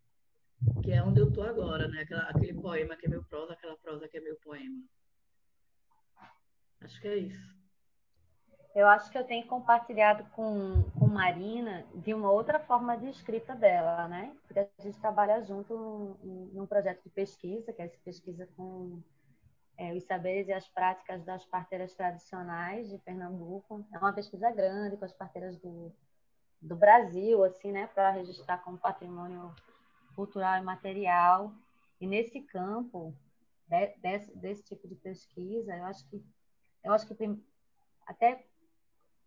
Que 0.82 0.92
é 0.92 1.02
onde 1.02 1.20
eu 1.20 1.32
tô 1.32 1.42
agora, 1.42 1.88
né? 1.88 2.02
Aquela, 2.02 2.22
aquele 2.22 2.54
poema 2.54 2.96
que 2.96 3.06
é 3.06 3.08
meu 3.08 3.24
prosa, 3.24 3.52
aquela 3.52 3.76
prosa 3.76 4.08
que 4.08 4.16
é 4.16 4.20
meu 4.20 4.36
poema. 4.36 4.82
Acho 6.80 7.00
que 7.00 7.08
é 7.08 7.16
isso. 7.16 7.56
Eu 8.74 8.86
acho 8.86 9.10
que 9.10 9.16
eu 9.16 9.24
tenho 9.24 9.46
compartilhado 9.46 10.24
com, 10.32 10.82
com 10.98 11.06
Marina 11.06 11.86
de 11.94 12.12
uma 12.12 12.30
outra 12.30 12.60
forma 12.60 12.96
de 12.96 13.08
escrita 13.08 13.54
dela, 13.54 14.06
né? 14.06 14.36
Porque 14.46 14.60
a 14.60 14.82
gente 14.82 15.00
trabalha 15.00 15.42
junto 15.42 16.18
num 16.52 16.66
projeto 16.66 17.02
de 17.02 17.08
pesquisa, 17.08 17.72
que 17.72 17.80
é 17.80 17.86
essa 17.86 17.98
pesquisa 18.04 18.46
com 18.54 19.02
é, 19.78 19.94
os 19.94 20.04
saberes 20.04 20.48
e 20.48 20.52
as 20.52 20.68
práticas 20.68 21.24
das 21.24 21.44
parteiras 21.46 21.94
tradicionais 21.94 22.90
de 22.90 22.98
Pernambuco. 22.98 23.82
É 23.94 23.98
uma 23.98 24.12
pesquisa 24.12 24.50
grande 24.50 24.98
com 24.98 25.06
as 25.06 25.12
parteiras 25.12 25.56
do, 25.56 25.90
do 26.60 26.76
Brasil, 26.76 27.44
assim, 27.44 27.72
né? 27.72 27.86
Para 27.88 28.10
registrar 28.10 28.58
como 28.58 28.78
patrimônio 28.78 29.54
cultural 30.14 30.58
e 30.58 30.64
material. 30.64 31.52
E 32.00 32.06
nesse 32.06 32.40
campo 32.40 33.14
de, 33.68 33.88
desse, 33.98 34.36
desse 34.36 34.62
tipo 34.64 34.86
de 34.88 34.94
pesquisa, 34.94 35.74
eu 35.74 35.84
acho 35.84 36.06
que 36.08 36.22
eu 36.82 36.92
acho 36.92 37.06
que 37.06 37.14
tem, 37.16 37.42
até 38.06 38.46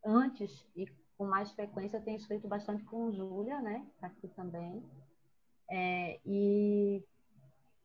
antes 0.05 0.65
e 0.77 0.87
com 1.17 1.25
mais 1.25 1.51
frequência 1.51 1.97
eu 1.97 2.03
tenho 2.03 2.15
escrito 2.15 2.47
bastante 2.47 2.83
com 2.85 3.11
Júlia, 3.11 3.59
né? 3.61 3.85
Aqui 4.01 4.29
também. 4.29 4.81
É, 5.69 6.19
e, 6.25 7.03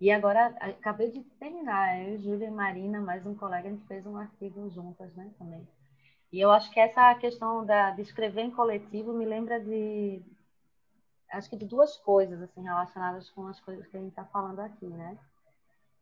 e 0.00 0.10
agora 0.12 0.46
acabei 0.60 1.10
de 1.10 1.22
terminar, 1.40 2.00
eu, 2.00 2.18
Júlia 2.18 2.46
e 2.46 2.50
Marina, 2.50 3.00
mais 3.00 3.26
um 3.26 3.34
colega, 3.34 3.68
a 3.68 3.72
gente 3.72 3.84
fez 3.86 4.06
um 4.06 4.16
artigo 4.16 4.70
juntas, 4.70 5.12
né? 5.16 5.28
Também. 5.36 5.66
E 6.34 6.40
eu 6.40 6.50
acho 6.50 6.68
que 6.72 6.80
essa 6.80 7.14
questão 7.14 7.64
da, 7.64 7.92
de 7.92 8.02
escrever 8.02 8.42
em 8.42 8.50
coletivo 8.50 9.12
me 9.12 9.24
lembra 9.24 9.60
de 9.60 10.20
acho 11.30 11.48
que 11.48 11.56
de 11.56 11.64
duas 11.64 11.96
coisas 11.96 12.42
assim 12.42 12.60
relacionadas 12.60 13.30
com 13.30 13.46
as 13.46 13.60
coisas 13.60 13.86
que 13.86 13.96
a 13.96 14.00
gente 14.00 14.10
está 14.10 14.24
falando 14.24 14.58
aqui, 14.58 14.84
né? 14.84 15.16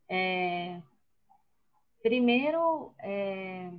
É, 0.08 0.80
primeiro, 2.02 2.94
é, 2.98 3.70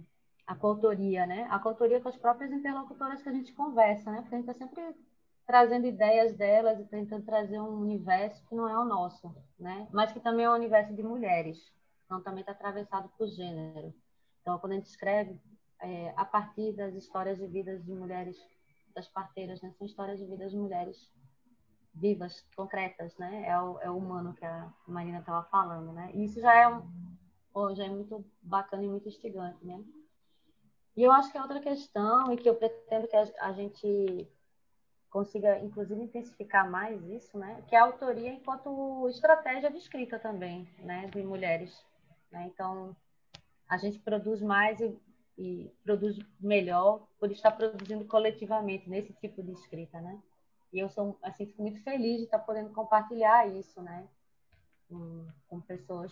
a 0.46 0.54
coautoria, 0.54 1.26
né? 1.26 1.48
A 1.50 1.58
coautoria 1.58 2.00
com 2.00 2.10
as 2.10 2.18
próprias 2.18 2.52
interlocutoras 2.52 3.24
que 3.24 3.30
a 3.30 3.34
gente 3.34 3.52
conversa, 3.54 4.12
né? 4.12 4.22
Porque 4.22 4.36
a 4.36 4.38
gente 4.38 4.50
está 4.52 4.64
sempre 4.64 4.96
trazendo 5.48 5.88
ideias 5.88 6.34
delas 6.36 6.80
e 6.80 6.84
tentando 6.84 7.26
trazer 7.26 7.60
um 7.60 7.80
universo 7.80 8.46
que 8.46 8.54
não 8.54 8.70
é 8.70 8.78
o 8.78 8.86
nosso, 8.86 9.36
né? 9.58 9.88
Mas 9.92 10.12
que 10.12 10.20
também 10.20 10.46
é 10.46 10.50
um 10.52 10.54
universo 10.54 10.94
de 10.94 11.02
mulheres. 11.02 11.74
Então 12.06 12.22
também 12.22 12.42
está 12.42 12.52
atravessado 12.52 13.10
por 13.18 13.28
gênero. 13.28 13.92
Então 14.44 14.60
quando 14.60 14.74
a 14.74 14.76
gente 14.76 14.90
escreve 14.90 15.42
é, 15.84 16.14
a 16.16 16.24
partir 16.24 16.72
das 16.74 16.96
histórias 16.96 17.38
de 17.38 17.46
vidas 17.46 17.84
de 17.84 17.94
mulheres, 17.94 18.38
das 18.96 19.08
parteiras, 19.08 19.62
né? 19.62 19.72
São 19.78 19.86
histórias 19.86 20.18
de 20.18 20.26
vidas 20.26 20.52
de 20.52 20.58
mulheres 20.58 21.12
vivas, 21.94 22.46
concretas, 22.56 23.16
né? 23.18 23.46
É 23.46 23.60
o, 23.60 23.80
é 23.80 23.90
o 23.90 23.98
humano 23.98 24.34
que 24.34 24.46
a 24.46 24.72
Marina 24.88 25.20
estava 25.20 25.44
falando, 25.44 25.92
né? 25.92 26.10
E 26.14 26.24
isso 26.24 26.40
já 26.40 26.56
é, 26.56 26.68
um, 26.70 27.76
já 27.76 27.86
é 27.86 27.90
muito 27.90 28.26
bacana 28.42 28.84
e 28.84 28.88
muito 28.88 29.08
instigante, 29.10 29.64
né? 29.66 29.84
E 30.96 31.04
eu 31.04 31.12
acho 31.12 31.32
que 31.32 31.38
é 31.38 31.42
outra 31.42 31.60
questão, 31.60 32.32
e 32.32 32.38
que 32.38 32.48
eu 32.48 32.56
pretendo 32.56 33.08
que 33.08 33.16
a, 33.16 33.52
gente 33.52 34.28
consiga, 35.10 35.60
inclusive, 35.60 36.02
intensificar 36.02 36.70
mais 36.70 37.04
isso, 37.10 37.38
né? 37.38 37.62
Que 37.68 37.76
é 37.76 37.80
a 37.80 37.84
autoria 37.84 38.32
enquanto 38.32 39.08
estratégia 39.10 39.70
de 39.70 39.78
escrita 39.78 40.18
também, 40.18 40.70
né? 40.80 41.08
De 41.08 41.22
mulheres. 41.24 41.84
Né? 42.32 42.50
Então, 42.54 42.96
a 43.68 43.78
gente 43.78 44.00
produz 44.00 44.42
mais 44.42 44.80
e, 44.80 44.96
e, 45.38 45.72
produz 45.84 46.18
melhor 46.40 47.08
por 47.20 47.32
estar 47.32 47.52
produzindo 47.52 48.06
coletivamente 48.06 48.90
nesse 48.90 49.14
tipo 49.14 49.42
de 49.42 49.52
escrita, 49.52 50.00
né? 50.02 50.22
E 50.72 50.80
eu 50.80 50.90
sou, 50.90 51.18
assim, 51.22 51.46
fico 51.46 51.62
muito 51.62 51.82
feliz 51.84 52.18
de 52.18 52.24
estar 52.24 52.40
podendo 52.40 52.72
compartilhar 52.72 53.48
isso, 53.48 53.82
né? 53.82 54.08
Com, 54.90 55.26
com 55.48 55.62
pessoas, 55.62 56.12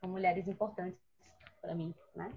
com 0.00 0.08
mulheres 0.08 0.46
importantes 0.48 1.00
para 1.60 1.74
mim, 1.74 1.94
né? 2.14 2.32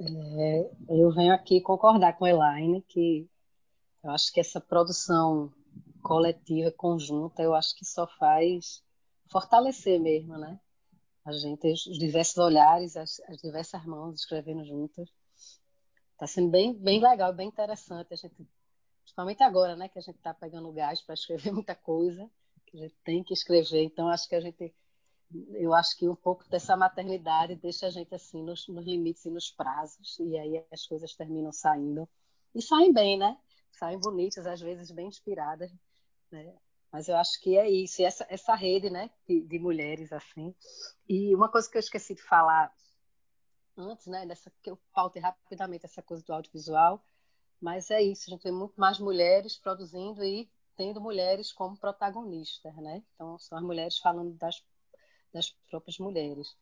É, 0.00 0.70
eu 0.88 1.10
venho 1.10 1.34
aqui 1.34 1.60
concordar 1.60 2.14
com 2.16 2.24
a 2.24 2.30
Elaine 2.30 2.80
que 2.82 3.28
eu 4.02 4.10
acho 4.10 4.32
que 4.32 4.40
essa 4.40 4.60
produção 4.60 5.52
coletiva, 6.02 6.70
conjunta, 6.72 7.42
eu 7.42 7.54
acho 7.54 7.76
que 7.76 7.84
só 7.84 8.06
faz 8.06 8.82
fortalecer 9.30 10.00
mesmo, 10.00 10.38
né? 10.38 10.58
A 11.30 11.38
gente, 11.38 11.72
os 11.72 11.98
diversos 11.98 12.36
olhares, 12.38 12.96
as, 12.96 13.20
as 13.28 13.36
diversas 13.38 13.84
mãos 13.84 14.20
escrevendo 14.20 14.64
juntas. 14.64 15.08
Está 16.12 16.26
sendo 16.26 16.50
bem, 16.50 16.74
bem 16.74 17.00
legal, 17.00 17.32
bem 17.32 17.48
interessante. 17.48 18.12
A 18.12 18.16
gente, 18.16 18.34
principalmente 19.02 19.42
agora, 19.42 19.76
né, 19.76 19.88
que 19.88 19.98
a 19.98 20.02
gente 20.02 20.16
está 20.16 20.34
pegando 20.34 20.72
gás 20.72 21.00
para 21.02 21.14
escrever 21.14 21.52
muita 21.54 21.74
coisa, 21.74 22.28
que 22.66 22.76
a 22.76 22.80
gente 22.80 22.96
tem 23.04 23.22
que 23.22 23.32
escrever. 23.32 23.84
Então, 23.84 24.08
acho 24.08 24.28
que 24.28 24.34
a 24.34 24.40
gente 24.40 24.74
eu 25.54 25.72
acho 25.72 25.96
que 25.96 26.08
um 26.08 26.16
pouco 26.16 26.48
dessa 26.48 26.76
maternidade 26.76 27.54
deixa 27.54 27.86
a 27.86 27.90
gente 27.90 28.12
assim 28.12 28.42
nos, 28.42 28.66
nos, 28.66 28.84
limites 28.84 29.24
e 29.24 29.30
nos 29.30 29.48
prazos, 29.48 30.18
e 30.18 30.36
aí 30.36 30.64
as 30.72 30.84
coisas 30.86 31.14
terminam 31.14 31.52
saindo. 31.52 32.08
E 32.52 32.60
saem 32.60 32.92
bem, 32.92 33.16
né? 33.16 33.38
Saem 33.70 34.00
bonitas, 34.00 34.44
às 34.44 34.60
vezes 34.60 34.90
bem 34.90 35.06
inspiradas, 35.06 35.70
né? 36.32 36.52
Mas 36.92 37.08
eu 37.08 37.16
acho 37.16 37.40
que 37.40 37.56
é 37.56 37.70
isso, 37.70 38.02
e 38.02 38.04
essa, 38.04 38.26
essa 38.28 38.54
rede 38.54 38.90
né, 38.90 39.10
de, 39.28 39.40
de 39.42 39.58
mulheres 39.58 40.12
assim. 40.12 40.54
E 41.08 41.34
uma 41.34 41.48
coisa 41.48 41.70
que 41.70 41.76
eu 41.76 41.80
esqueci 41.80 42.14
de 42.14 42.22
falar 42.22 42.72
antes, 43.76 44.06
né, 44.06 44.26
dessa, 44.26 44.52
que 44.62 44.70
eu 44.70 44.78
pautei 44.92 45.22
rapidamente 45.22 45.86
essa 45.86 46.02
coisa 46.02 46.24
do 46.24 46.32
audiovisual, 46.32 47.04
mas 47.60 47.90
é 47.90 48.02
isso, 48.02 48.24
a 48.26 48.30
gente 48.30 48.42
tem 48.42 48.52
muito 48.52 48.74
mais 48.80 48.98
mulheres 48.98 49.56
produzindo 49.56 50.24
e 50.24 50.50
tendo 50.76 51.00
mulheres 51.00 51.52
como 51.52 51.76
protagonistas, 51.76 52.74
né? 52.76 53.02
Então, 53.14 53.38
são 53.38 53.56
as 53.58 53.62
mulheres 53.62 53.98
falando 53.98 54.32
das 54.36 54.62
das 55.32 55.50
próprias 55.68 55.98
mulheres. 55.98 56.56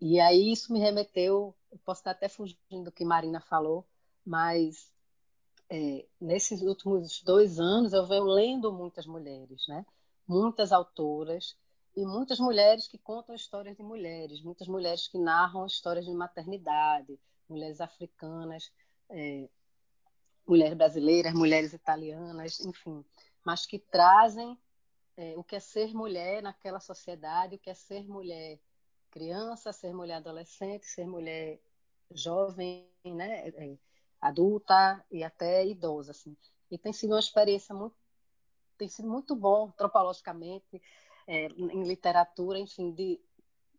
E 0.00 0.18
aí 0.18 0.52
isso 0.52 0.72
me 0.72 0.80
remeteu, 0.80 1.54
eu 1.70 1.78
posso 1.84 2.00
estar 2.00 2.10
até 2.10 2.28
fugindo 2.28 2.84
do 2.84 2.92
que 2.92 3.04
Marina 3.04 3.40
falou, 3.40 3.86
mas 4.24 4.90
é, 5.72 6.04
nesses 6.20 6.60
últimos 6.60 7.22
dois 7.22 7.58
anos 7.58 7.94
eu 7.94 8.06
venho 8.06 8.24
lendo 8.24 8.70
muitas 8.70 9.06
mulheres, 9.06 9.66
né? 9.66 9.86
muitas 10.28 10.70
autoras 10.70 11.56
e 11.96 12.04
muitas 12.04 12.38
mulheres 12.38 12.86
que 12.86 12.98
contam 12.98 13.34
histórias 13.34 13.74
de 13.74 13.82
mulheres, 13.82 14.42
muitas 14.42 14.68
mulheres 14.68 15.08
que 15.08 15.18
narram 15.18 15.64
histórias 15.64 16.04
de 16.04 16.12
maternidade, 16.12 17.18
mulheres 17.48 17.80
africanas, 17.80 18.70
é, 19.08 19.48
mulheres 20.46 20.76
brasileiras, 20.76 21.32
mulheres 21.32 21.72
italianas, 21.72 22.60
enfim, 22.60 23.02
mas 23.42 23.64
que 23.64 23.78
trazem 23.78 24.58
é, 25.16 25.32
o 25.38 25.42
que 25.42 25.56
é 25.56 25.60
ser 25.60 25.94
mulher 25.94 26.42
naquela 26.42 26.80
sociedade, 26.80 27.56
o 27.56 27.58
que 27.58 27.70
é 27.70 27.74
ser 27.74 28.06
mulher 28.06 28.60
criança, 29.10 29.72
ser 29.72 29.94
mulher 29.94 30.16
adolescente, 30.16 30.84
ser 30.84 31.06
mulher 31.06 31.58
jovem, 32.10 32.86
né, 33.06 33.48
é, 33.48 33.78
adulta 34.22 35.04
e 35.10 35.24
até 35.24 35.66
idosa, 35.66 36.12
assim. 36.12 36.36
E 36.70 36.78
tem 36.78 36.92
sido 36.92 37.10
uma 37.10 37.20
experiência 37.20 37.74
muito, 37.74 37.96
tem 38.78 38.88
sido 38.88 39.08
muito 39.08 39.34
bom 39.34 39.66
antropologicamente, 39.66 40.80
é, 41.26 41.46
em 41.48 41.84
literatura, 41.84 42.58
enfim, 42.58 42.92
de 42.92 43.20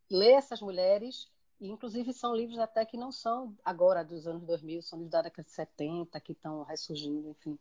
ler 0.10 0.34
essas 0.34 0.62
mulheres 0.62 1.32
e 1.60 1.70
inclusive 1.70 2.14
são 2.14 2.36
livros 2.36 2.60
até 2.60 2.86
que 2.86 2.98
não 2.98 3.12
são 3.12 3.56
agora 3.64 4.04
dos 4.04 4.28
anos 4.28 4.44
2000, 4.44 4.82
são 4.82 5.00
livros 5.00 5.12
da 5.12 5.22
década 5.22 5.46
de 5.46 5.52
70 5.52 6.20
que 6.20 6.34
estão 6.34 6.64
ressurgindo, 6.64 7.30
enfim, 7.30 7.58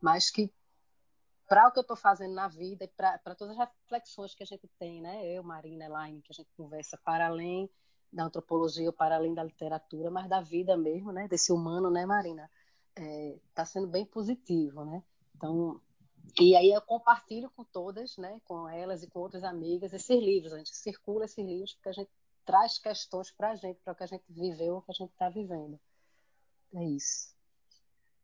mas 0.00 0.30
que 0.30 0.52
para 1.48 1.68
o 1.68 1.72
que 1.72 1.78
eu 1.78 1.82
estou 1.82 1.96
fazendo 1.96 2.34
na 2.34 2.48
vida 2.48 2.84
e 2.84 2.88
para 2.88 3.34
todas 3.34 3.50
as 3.50 3.68
reflexões 3.68 4.34
que 4.34 4.42
a 4.42 4.46
gente 4.46 4.68
tem, 4.78 5.00
né? 5.00 5.26
Eu, 5.26 5.42
Marina, 5.42 5.84
Elaine, 5.84 6.22
que 6.22 6.32
a 6.32 6.34
gente 6.34 6.50
conversa 6.56 6.96
para 6.98 7.26
além 7.26 7.68
da 8.12 8.24
antropologia, 8.24 8.92
para 8.92 9.16
além 9.16 9.34
da 9.34 9.44
literatura, 9.44 10.10
mas 10.10 10.28
da 10.28 10.40
vida 10.40 10.76
mesmo, 10.76 11.12
né? 11.12 11.28
Desse 11.28 11.52
humano, 11.52 11.90
né, 11.90 12.04
Marina? 12.04 12.50
Está 12.96 13.02
é, 13.02 13.38
tá 13.54 13.64
sendo 13.64 13.86
bem 13.86 14.04
positivo, 14.04 14.84
né? 14.84 15.02
Então, 15.36 15.80
e 16.40 16.56
aí 16.56 16.70
eu 16.70 16.82
compartilho 16.82 17.50
com 17.50 17.64
todas, 17.64 18.16
né? 18.16 18.40
Com 18.44 18.68
elas 18.68 19.02
e 19.02 19.08
com 19.08 19.20
outras 19.20 19.44
amigas 19.44 19.92
esses 19.92 20.20
livros. 20.20 20.52
A 20.52 20.58
gente 20.58 20.74
circula 20.76 21.24
esses 21.24 21.44
livros 21.44 21.74
porque 21.74 21.88
a 21.88 21.92
gente 21.92 22.10
traz 22.44 22.78
questões 22.78 23.30
para 23.30 23.52
a 23.52 23.54
gente, 23.54 23.80
para 23.84 23.92
o 23.92 23.96
que 23.96 24.02
a 24.02 24.06
gente 24.06 24.24
viveu, 24.28 24.76
o 24.76 24.82
que 24.82 24.90
a 24.90 24.94
gente 24.94 25.12
está 25.12 25.28
vivendo. 25.28 25.78
É 26.74 26.84
isso. 26.84 27.34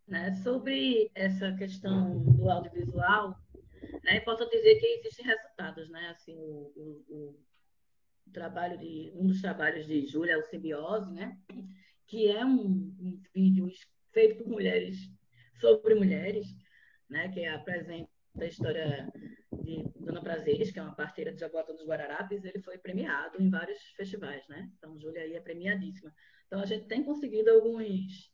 Né? 0.07 0.33
Sobre 0.43 1.11
essa 1.15 1.53
questão 1.53 2.19
do 2.21 2.51
audiovisual, 2.51 3.37
é 4.07 4.17
importante 4.17 4.57
dizer 4.57 4.77
que 4.77 4.87
existem 4.87 5.27
resultados. 5.27 5.89
Né? 5.91 6.09
Assim, 6.11 6.37
o, 6.37 7.05
o 7.09 7.39
trabalho 8.33 8.79
de, 8.79 9.13
um 9.15 9.27
dos 9.27 9.41
trabalhos 9.41 9.87
de 9.87 10.07
Júlia 10.07 10.33
é 10.33 10.37
o 10.37 10.43
Simbiose, 10.43 11.13
né? 11.13 11.39
que 12.07 12.31
é 12.31 12.45
um, 12.45 12.95
um 13.01 13.21
vídeo 13.35 13.69
feito 14.13 14.43
por 14.43 14.49
mulheres 14.49 15.11
sobre 15.61 15.95
mulheres, 15.95 16.47
né? 17.09 17.29
que 17.29 17.45
apresenta 17.47 18.11
a 18.39 18.45
história 18.45 19.11
de 19.63 19.85
Dona 19.99 20.21
Prazeres, 20.21 20.71
que 20.71 20.79
é 20.79 20.83
uma 20.83 20.95
parteira 20.95 21.33
de 21.33 21.41
Jaboatão 21.41 21.75
dos 21.75 21.87
Guararapes, 21.87 22.45
ele 22.45 22.61
foi 22.61 22.79
premiado 22.79 23.43
em 23.43 23.49
vários 23.49 23.81
festivais, 23.97 24.47
né? 24.49 24.71
Então, 24.77 24.99
Júlia 24.99 25.23
aí 25.23 25.35
é 25.35 25.41
premiadíssima. 25.41 26.15
Então, 26.47 26.61
a 26.61 26.67
gente 26.67 26.87
tem 26.87 27.03
conseguido 27.03 27.51
alguns 27.51 28.31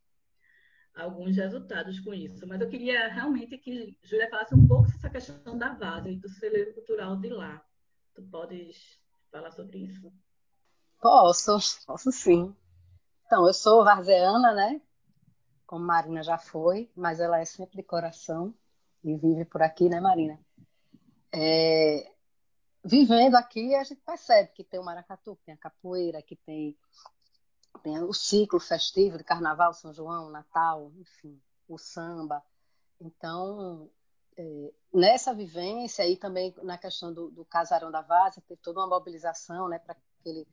alguns 0.95 1.37
resultados 1.37 2.01
com 2.01 2.13
isso. 2.13 2.47
Mas 2.47 2.61
eu 2.61 2.69
queria 2.69 3.09
realmente 3.09 3.57
que 3.59 3.97
Júlia 4.03 4.29
falasse 4.29 4.55
um 4.55 4.67
pouco 4.67 4.89
essa 4.91 5.09
questão 5.09 5.57
da 5.57 5.73
Vaza 5.73 6.11
e 6.11 6.17
do 6.17 6.29
celeiro 6.29 6.75
cultural 6.75 7.17
de 7.17 7.29
lá. 7.29 7.65
Tu 8.15 8.23
podes 8.25 9.02
falar 9.33 9.51
sobre 9.51 9.79
isso? 9.79 10.13
Posso, 11.01 11.59
posso 11.87 12.13
sim. 12.13 12.55
Então, 13.27 13.47
eu 13.47 13.55
sou 13.55 13.83
varzeana, 13.83 14.53
né? 14.53 14.81
Como 15.67 15.85
Marina 15.85 16.23
já 16.23 16.39
foi, 16.39 16.91
mas 16.95 17.19
ela 17.19 17.41
é 17.41 17.45
sempre 17.45 17.77
de 17.77 17.83
coração 17.83 18.55
e 19.03 19.17
vive 19.17 19.45
por 19.45 19.63
aqui, 19.63 19.89
né, 19.89 19.99
Marina? 20.01 20.39
É... 21.33 22.13
Vivendo 22.85 23.37
aqui, 23.37 23.75
a 23.75 23.85
gente 23.85 24.01
percebe 24.03 24.51
que 24.55 24.63
tem 24.63 24.79
o 24.79 24.85
maracatu, 24.85 25.37
que 25.37 25.45
tem 25.45 25.55
a 25.55 25.59
capoeira, 25.59 26.21
que 26.21 26.37
tem 26.37 26.77
tem 27.83 27.99
o 28.03 28.13
ciclo 28.13 28.61
festivo 28.61 29.19
de 29.19 29.25
Carnaval, 29.25 29.73
São 29.73 29.93
João, 29.93 30.31
Natal, 30.31 30.93
enfim, 30.99 31.41
o 31.69 31.79
samba. 31.79 32.43
Então, 33.01 33.91
é, 34.37 34.73
nessa 34.93 35.35
vivência 35.35 36.07
e 36.07 36.17
também 36.17 36.55
na 36.63 36.79
questão 36.79 37.13
do, 37.13 37.31
do 37.31 37.45
casarão 37.45 37.91
da 37.91 38.01
Várzea, 38.01 38.43
teve 38.47 38.61
toda 38.63 38.81
uma 38.81 38.87
mobilização 38.87 39.69
né, 39.69 39.79
para 39.79 39.97
aquele, 40.21 40.47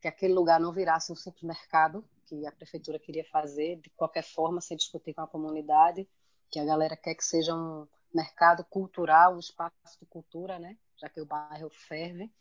que 0.00 0.08
aquele 0.08 0.34
lugar 0.34 0.60
não 0.60 0.72
virasse 0.72 1.12
um 1.12 1.16
simples 1.16 1.42
mercado, 1.42 2.04
que 2.26 2.46
a 2.46 2.52
prefeitura 2.52 2.98
queria 2.98 3.24
fazer, 3.24 3.76
de 3.76 3.90
qualquer 3.90 4.24
forma, 4.24 4.60
sem 4.60 4.76
discutir 4.76 5.14
com 5.14 5.22
a 5.22 5.26
comunidade, 5.26 6.08
que 6.50 6.58
a 6.58 6.64
galera 6.64 6.96
quer 6.96 7.14
que 7.14 7.24
seja 7.24 7.54
um 7.54 7.86
mercado 8.12 8.64
cultural, 8.64 9.34
um 9.34 9.40
espaço 9.40 9.98
de 10.00 10.06
cultura, 10.06 10.58
né, 10.58 10.76
já 10.96 11.08
que 11.08 11.20
o 11.20 11.26
bairro 11.26 11.70
ferve. 11.70 12.32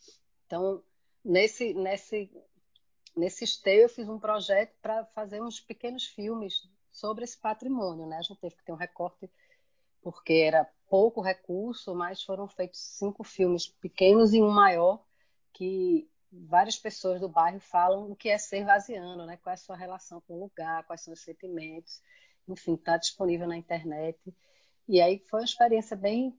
Então, 0.46 0.84
nesse, 1.24 1.74
nesse, 1.74 2.30
nesse 3.16 3.44
esteio 3.44 3.84
eu 3.84 3.90
fiz 3.90 4.08
um 4.08 4.20
projeto 4.20 4.76
para 4.82 5.06
fazer 5.08 5.42
uns 5.42 5.60
pequenos 5.60 6.06
filmes 6.06 6.70
sobre 6.92 7.24
esse 7.24 7.38
patrimônio, 7.38 8.06
né? 8.06 8.18
A 8.18 8.22
gente 8.22 8.40
teve 8.40 8.56
que 8.56 8.64
ter 8.64 8.72
um 8.72 8.76
recorte 8.78 9.30
porque 10.04 10.34
era 10.34 10.70
pouco 10.90 11.22
recurso, 11.22 11.96
mas 11.96 12.22
foram 12.22 12.48
feitos 12.48 12.80
cinco 12.80 13.24
filmes 13.24 13.68
pequenos 13.68 14.34
e 14.34 14.42
um 14.42 14.52
maior 14.52 15.04
que 15.54 16.08
várias 16.32 16.78
pessoas 16.78 17.20
do 17.22 17.30
bairro 17.30 17.60
falam 17.60 18.12
o 18.12 18.16
que 18.16 18.30
é 18.30 18.38
ser 18.38 18.66
vaziano, 18.66 19.26
né? 19.26 19.38
Qual 19.38 19.52
é 19.52 19.54
a 19.54 19.58
sua 19.58 19.76
relação 19.76 20.22
com 20.22 20.36
o 20.36 20.42
lugar, 20.42 20.84
quais 20.86 21.02
são 21.02 21.14
os 21.14 21.22
sentimentos, 21.22 22.02
enfim, 22.48 22.74
está 22.74 22.98
disponível 22.98 23.48
na 23.48 23.58
internet. 23.58 24.20
E 24.88 25.00
aí 25.02 25.20
foi 25.30 25.42
uma 25.42 25.46
experiência 25.46 25.96
bem 25.96 26.38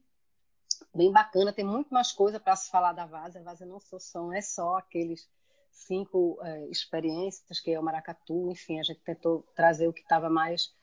bem 0.93 1.11
bacana, 1.11 1.53
tem 1.53 1.65
muito 1.65 1.93
mais 1.93 2.11
coisa 2.11 2.39
para 2.39 2.55
se 2.55 2.69
falar 2.69 2.93
da 2.93 3.05
Vaza. 3.05 3.39
A 3.39 3.43
Vaza 3.43 3.65
não 3.65 3.79
só 3.79 3.99
são, 3.99 4.31
é 4.31 4.41
só 4.41 4.77
aqueles 4.77 5.29
cinco 5.71 6.39
é, 6.41 6.67
experiências, 6.67 7.59
que 7.59 7.71
é 7.71 7.79
o 7.79 7.83
maracatu, 7.83 8.49
enfim, 8.49 8.79
a 8.79 8.83
gente 8.83 9.01
tentou 9.01 9.43
trazer 9.55 9.87
o 9.87 9.93
que 9.93 10.01
estava 10.01 10.29
mais 10.29 10.73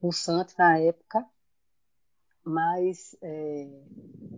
pulsante 0.00 0.54
na 0.58 0.78
época. 0.78 1.26
Mas 2.48 3.14
é, 3.20 3.68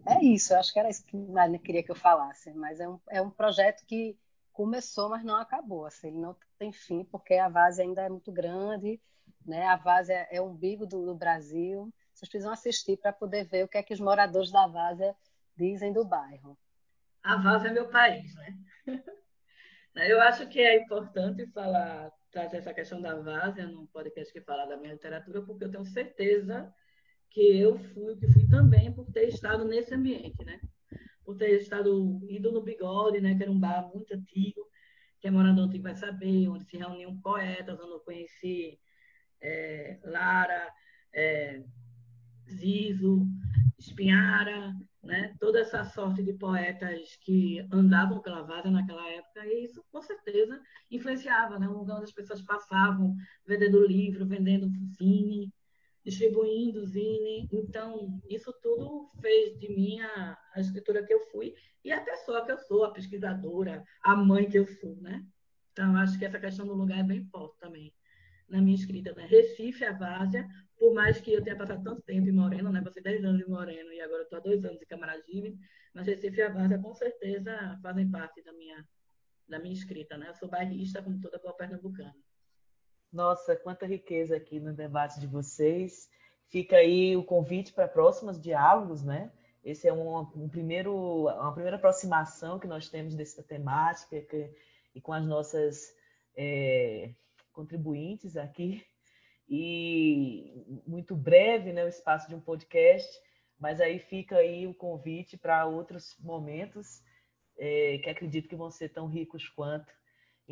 é, 0.09 0.25
isso, 0.25 0.53
eu 0.53 0.59
acho 0.59 0.73
que 0.73 0.81
era 0.81 0.90
isso 0.90 1.07
que 1.07 1.16
Marina 1.16 1.61
queria 1.61 1.81
que 1.81 1.92
eu 1.92 1.96
falasse. 1.96 2.53
Mas 2.53 2.81
é 2.81 2.88
um, 2.88 2.99
é 3.09 3.23
um 3.23 3.31
projeto 3.31 3.87
que 3.87 4.18
começou, 4.53 5.09
mas 5.09 5.23
não 5.23 5.37
acabou. 5.37 5.87
Assim, 5.87 6.09
ele 6.09 6.18
não 6.18 6.37
tem 6.59 6.73
fim, 6.73 7.05
porque 7.05 7.35
a 7.35 7.49
Vase 7.49 7.81
ainda 7.81 8.03
é 8.03 8.09
muito 8.09 8.33
grande, 8.33 9.01
né? 9.46 9.64
a 9.68 9.77
Vase 9.77 10.12
é, 10.12 10.40
o 10.40 10.46
umbigo 10.46 10.87
do, 10.87 11.07
do 11.07 11.14
Brasil. 11.14 11.88
Vocês 12.12 12.29
precisam 12.29 12.53
assistir 12.53 12.96
para 12.96 13.12
poder 13.12 13.44
ver 13.44 13.64
o 13.64 13.68
que 13.68 13.79
é 13.79 13.83
que 13.83 13.94
os 13.94 14.01
moradores 14.01 14.51
da 14.51 14.66
Várzea 14.66 15.14
dizem 15.57 15.92
do 15.92 16.05
bairro. 16.05 16.59
A 17.23 17.37
Várzea 17.37 17.70
é 17.70 17.73
meu 17.73 17.88
país, 17.90 18.35
né? 18.35 18.59
Eu 19.94 20.20
acho 20.20 20.49
que 20.49 20.61
é 20.61 20.83
importante 20.83 21.46
falar, 21.49 22.11
trazer 22.31 22.57
essa 22.57 22.75
questão 22.75 23.01
da 23.01 23.14
Várzea 23.14 23.66
no 23.66 23.87
podcast 23.88 24.33
que 24.33 24.40
fala 24.40 24.64
da 24.64 24.77
minha 24.77 24.94
literatura, 24.94 25.42
porque 25.42 25.64
eu 25.64 25.70
tenho 25.70 25.85
certeza 25.85 26.73
que 27.31 27.59
eu 27.59 27.79
fui, 27.79 28.16
que 28.16 28.27
fui 28.33 28.47
também 28.49 28.93
por 28.93 29.07
ter 29.12 29.29
estado 29.29 29.64
nesse 29.64 29.95
ambiente, 29.95 30.45
né? 30.45 30.61
Por 31.25 31.37
ter 31.37 31.61
estado 31.61 32.21
ido 32.29 32.53
no 32.53 32.62
Bigode, 32.62 33.21
né? 33.21 33.35
Que 33.37 33.45
era 33.45 33.53
um 33.53 33.59
bar 33.59 33.88
muito 33.95 34.12
antigo, 34.14 34.61
que 35.21 35.29
é 35.29 35.31
morador 35.31 35.66
antigo 35.66 35.85
vai 35.85 35.95
saber, 35.95 36.49
onde 36.49 36.64
se 36.64 36.77
reuniam 36.77 37.21
poetas, 37.21 37.79
onde 37.79 37.93
eu 37.93 38.01
conheci 38.01 38.79
é, 39.40 39.99
Lara, 40.05 40.73
é, 41.14 41.62
Zizo, 42.49 43.27
Espinhara, 43.79 44.75
né? 45.03 45.35
toda 45.40 45.61
essa 45.61 45.85
sorte 45.85 46.23
de 46.23 46.33
poetas 46.35 47.16
que 47.23 47.66
andavam 47.73 48.21
pela 48.21 48.43
Várzea 48.43 48.71
naquela 48.71 49.09
época, 49.09 49.47
e 49.47 49.64
isso 49.64 49.83
com 49.90 50.03
certeza 50.03 50.61
influenciava, 50.90 51.59
né? 51.59 51.69
um 51.69 51.79
lugar 51.79 51.97
onde 51.97 52.05
as 52.05 52.12
pessoas 52.12 52.43
passavam 52.43 53.16
vendendo 53.47 53.87
livro, 53.87 54.27
vendendo 54.27 54.71
cine, 54.97 55.53
distribuindo 56.05 56.85
zine. 56.87 57.49
Então, 57.53 58.21
isso 58.29 58.53
tudo 58.63 59.11
fez 59.21 59.59
de 59.59 59.69
mim 59.69 60.01
a, 60.01 60.39
a 60.55 60.61
escritora 60.61 61.05
que 61.05 61.13
eu 61.13 61.21
fui 61.31 61.55
e 61.85 61.93
a 61.93 62.01
pessoa 62.01 62.45
que 62.45 62.53
eu 62.53 62.59
sou, 62.59 62.85
a 62.85 62.93
pesquisadora, 62.93 63.85
a 64.03 64.17
mãe 64.17 64.49
que 64.49 64.59
eu 64.59 64.67
sou, 64.67 64.97
né? 64.97 65.25
Então, 65.73 65.97
acho 65.97 66.19
que 66.19 66.25
essa 66.25 66.39
questão 66.39 66.67
do 66.67 66.75
lugar 66.75 66.99
é 66.99 67.05
bem 67.05 67.25
forte 67.25 67.59
também 67.59 67.95
na 68.49 68.61
minha 68.61 68.75
escrita, 68.75 69.15
né? 69.15 69.27
Recife, 69.27 69.85
a 69.85 69.93
Várzea, 69.93 70.47
por 70.77 70.93
mais 70.93 71.21
que 71.21 71.33
eu 71.33 71.43
tenha 71.43 71.57
passado 71.57 71.85
tanto 71.85 72.03
tempo 72.03 72.29
em 72.29 72.33
Moreno, 72.33 72.71
né? 72.71 72.83
Passei 72.83 73.03
10 73.03 73.25
anos 73.25 73.41
em 73.41 73.49
Moreno 73.49 73.93
e 73.93 74.01
agora 74.01 74.23
estou 74.23 74.39
há 74.39 74.43
dois 74.43 74.65
anos 74.65 74.83
em 74.83 74.87
Camaragibe, 74.87 75.57
mas 75.95 76.07
Recife 76.07 76.39
e 76.39 76.43
a 76.43 76.49
Várzea 76.49 76.79
com 76.79 76.93
certeza 76.93 77.79
fazem 77.81 78.11
parte 78.11 78.43
da 78.43 78.53
minha, 78.53 78.85
da 79.49 79.59
minha 79.61 79.73
escrita, 79.73 80.19
né? 80.19 80.29
Eu 80.29 80.35
sou 80.35 80.49
bairrista, 80.49 81.01
como 81.01 81.21
toda 81.21 81.39
boa 81.39 81.55
pernambucana. 81.55 82.15
Nossa, 83.12 83.57
quanta 83.57 83.87
riqueza 83.87 84.37
aqui 84.37 84.61
no 84.61 84.73
debate 84.73 85.18
de 85.18 85.27
vocês. 85.27 86.09
Fica 86.49 86.77
aí 86.77 87.16
o 87.16 87.25
convite 87.25 87.73
para 87.73 87.88
próximos 87.88 88.40
diálogos, 88.40 89.03
né? 89.03 89.33
Esse 89.64 89.88
é 89.88 89.92
um, 89.92 90.20
um, 90.20 90.49
primeiro, 90.49 91.27
uma 91.27 91.53
primeira 91.53 91.77
aproximação 91.77 92.59
que 92.59 92.66
nós 92.66 92.88
temos 92.88 93.14
dessa 93.14 93.42
temática 93.42 94.20
que, 94.23 94.51
e 94.94 95.01
com 95.01 95.12
as 95.12 95.27
nossas 95.27 95.94
é, 96.37 97.12
contribuintes 97.53 98.37
aqui. 98.37 98.85
E 99.49 100.64
muito 100.87 101.16
breve, 101.16 101.73
né, 101.73 101.85
o 101.85 101.88
espaço 101.88 102.29
de 102.29 102.37
um 102.37 102.40
podcast, 102.40 103.11
mas 103.59 103.81
aí 103.81 103.99
fica 103.99 104.37
aí 104.37 104.66
o 104.66 104.75
convite 104.75 105.37
para 105.37 105.66
outros 105.66 106.16
momentos 106.20 107.03
é, 107.59 107.99
que 107.99 108.09
acredito 108.09 108.49
que 108.49 108.55
vão 108.55 108.70
ser 108.70 108.90
tão 108.90 109.09
ricos 109.09 109.49
quanto 109.49 109.92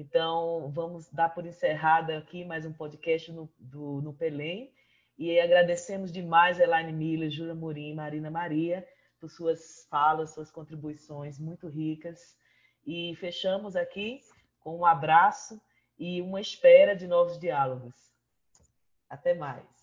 então, 0.00 0.70
vamos 0.70 1.10
dar 1.10 1.30
por 1.30 1.44
encerrada 1.44 2.18
aqui 2.18 2.44
mais 2.44 2.64
um 2.64 2.72
podcast 2.72 3.32
no, 3.32 3.52
do, 3.58 4.00
no 4.00 4.12
Pelém. 4.12 4.72
E 5.18 5.40
agradecemos 5.40 6.12
demais 6.12 6.60
a 6.60 6.62
Elaine 6.62 6.92
Miller, 6.92 7.28
Júlia 7.28 7.52
Murim 7.52 7.94
Marina 7.94 8.30
Maria 8.30 8.86
por 9.18 9.28
suas 9.28 9.88
falas, 9.90 10.32
suas 10.32 10.52
contribuições 10.52 11.40
muito 11.40 11.66
ricas. 11.66 12.36
E 12.86 13.16
fechamos 13.16 13.74
aqui 13.74 14.20
com 14.60 14.78
um 14.78 14.86
abraço 14.86 15.60
e 15.98 16.22
uma 16.22 16.40
espera 16.40 16.94
de 16.94 17.08
novos 17.08 17.36
diálogos. 17.36 17.96
Até 19.10 19.34
mais. 19.34 19.77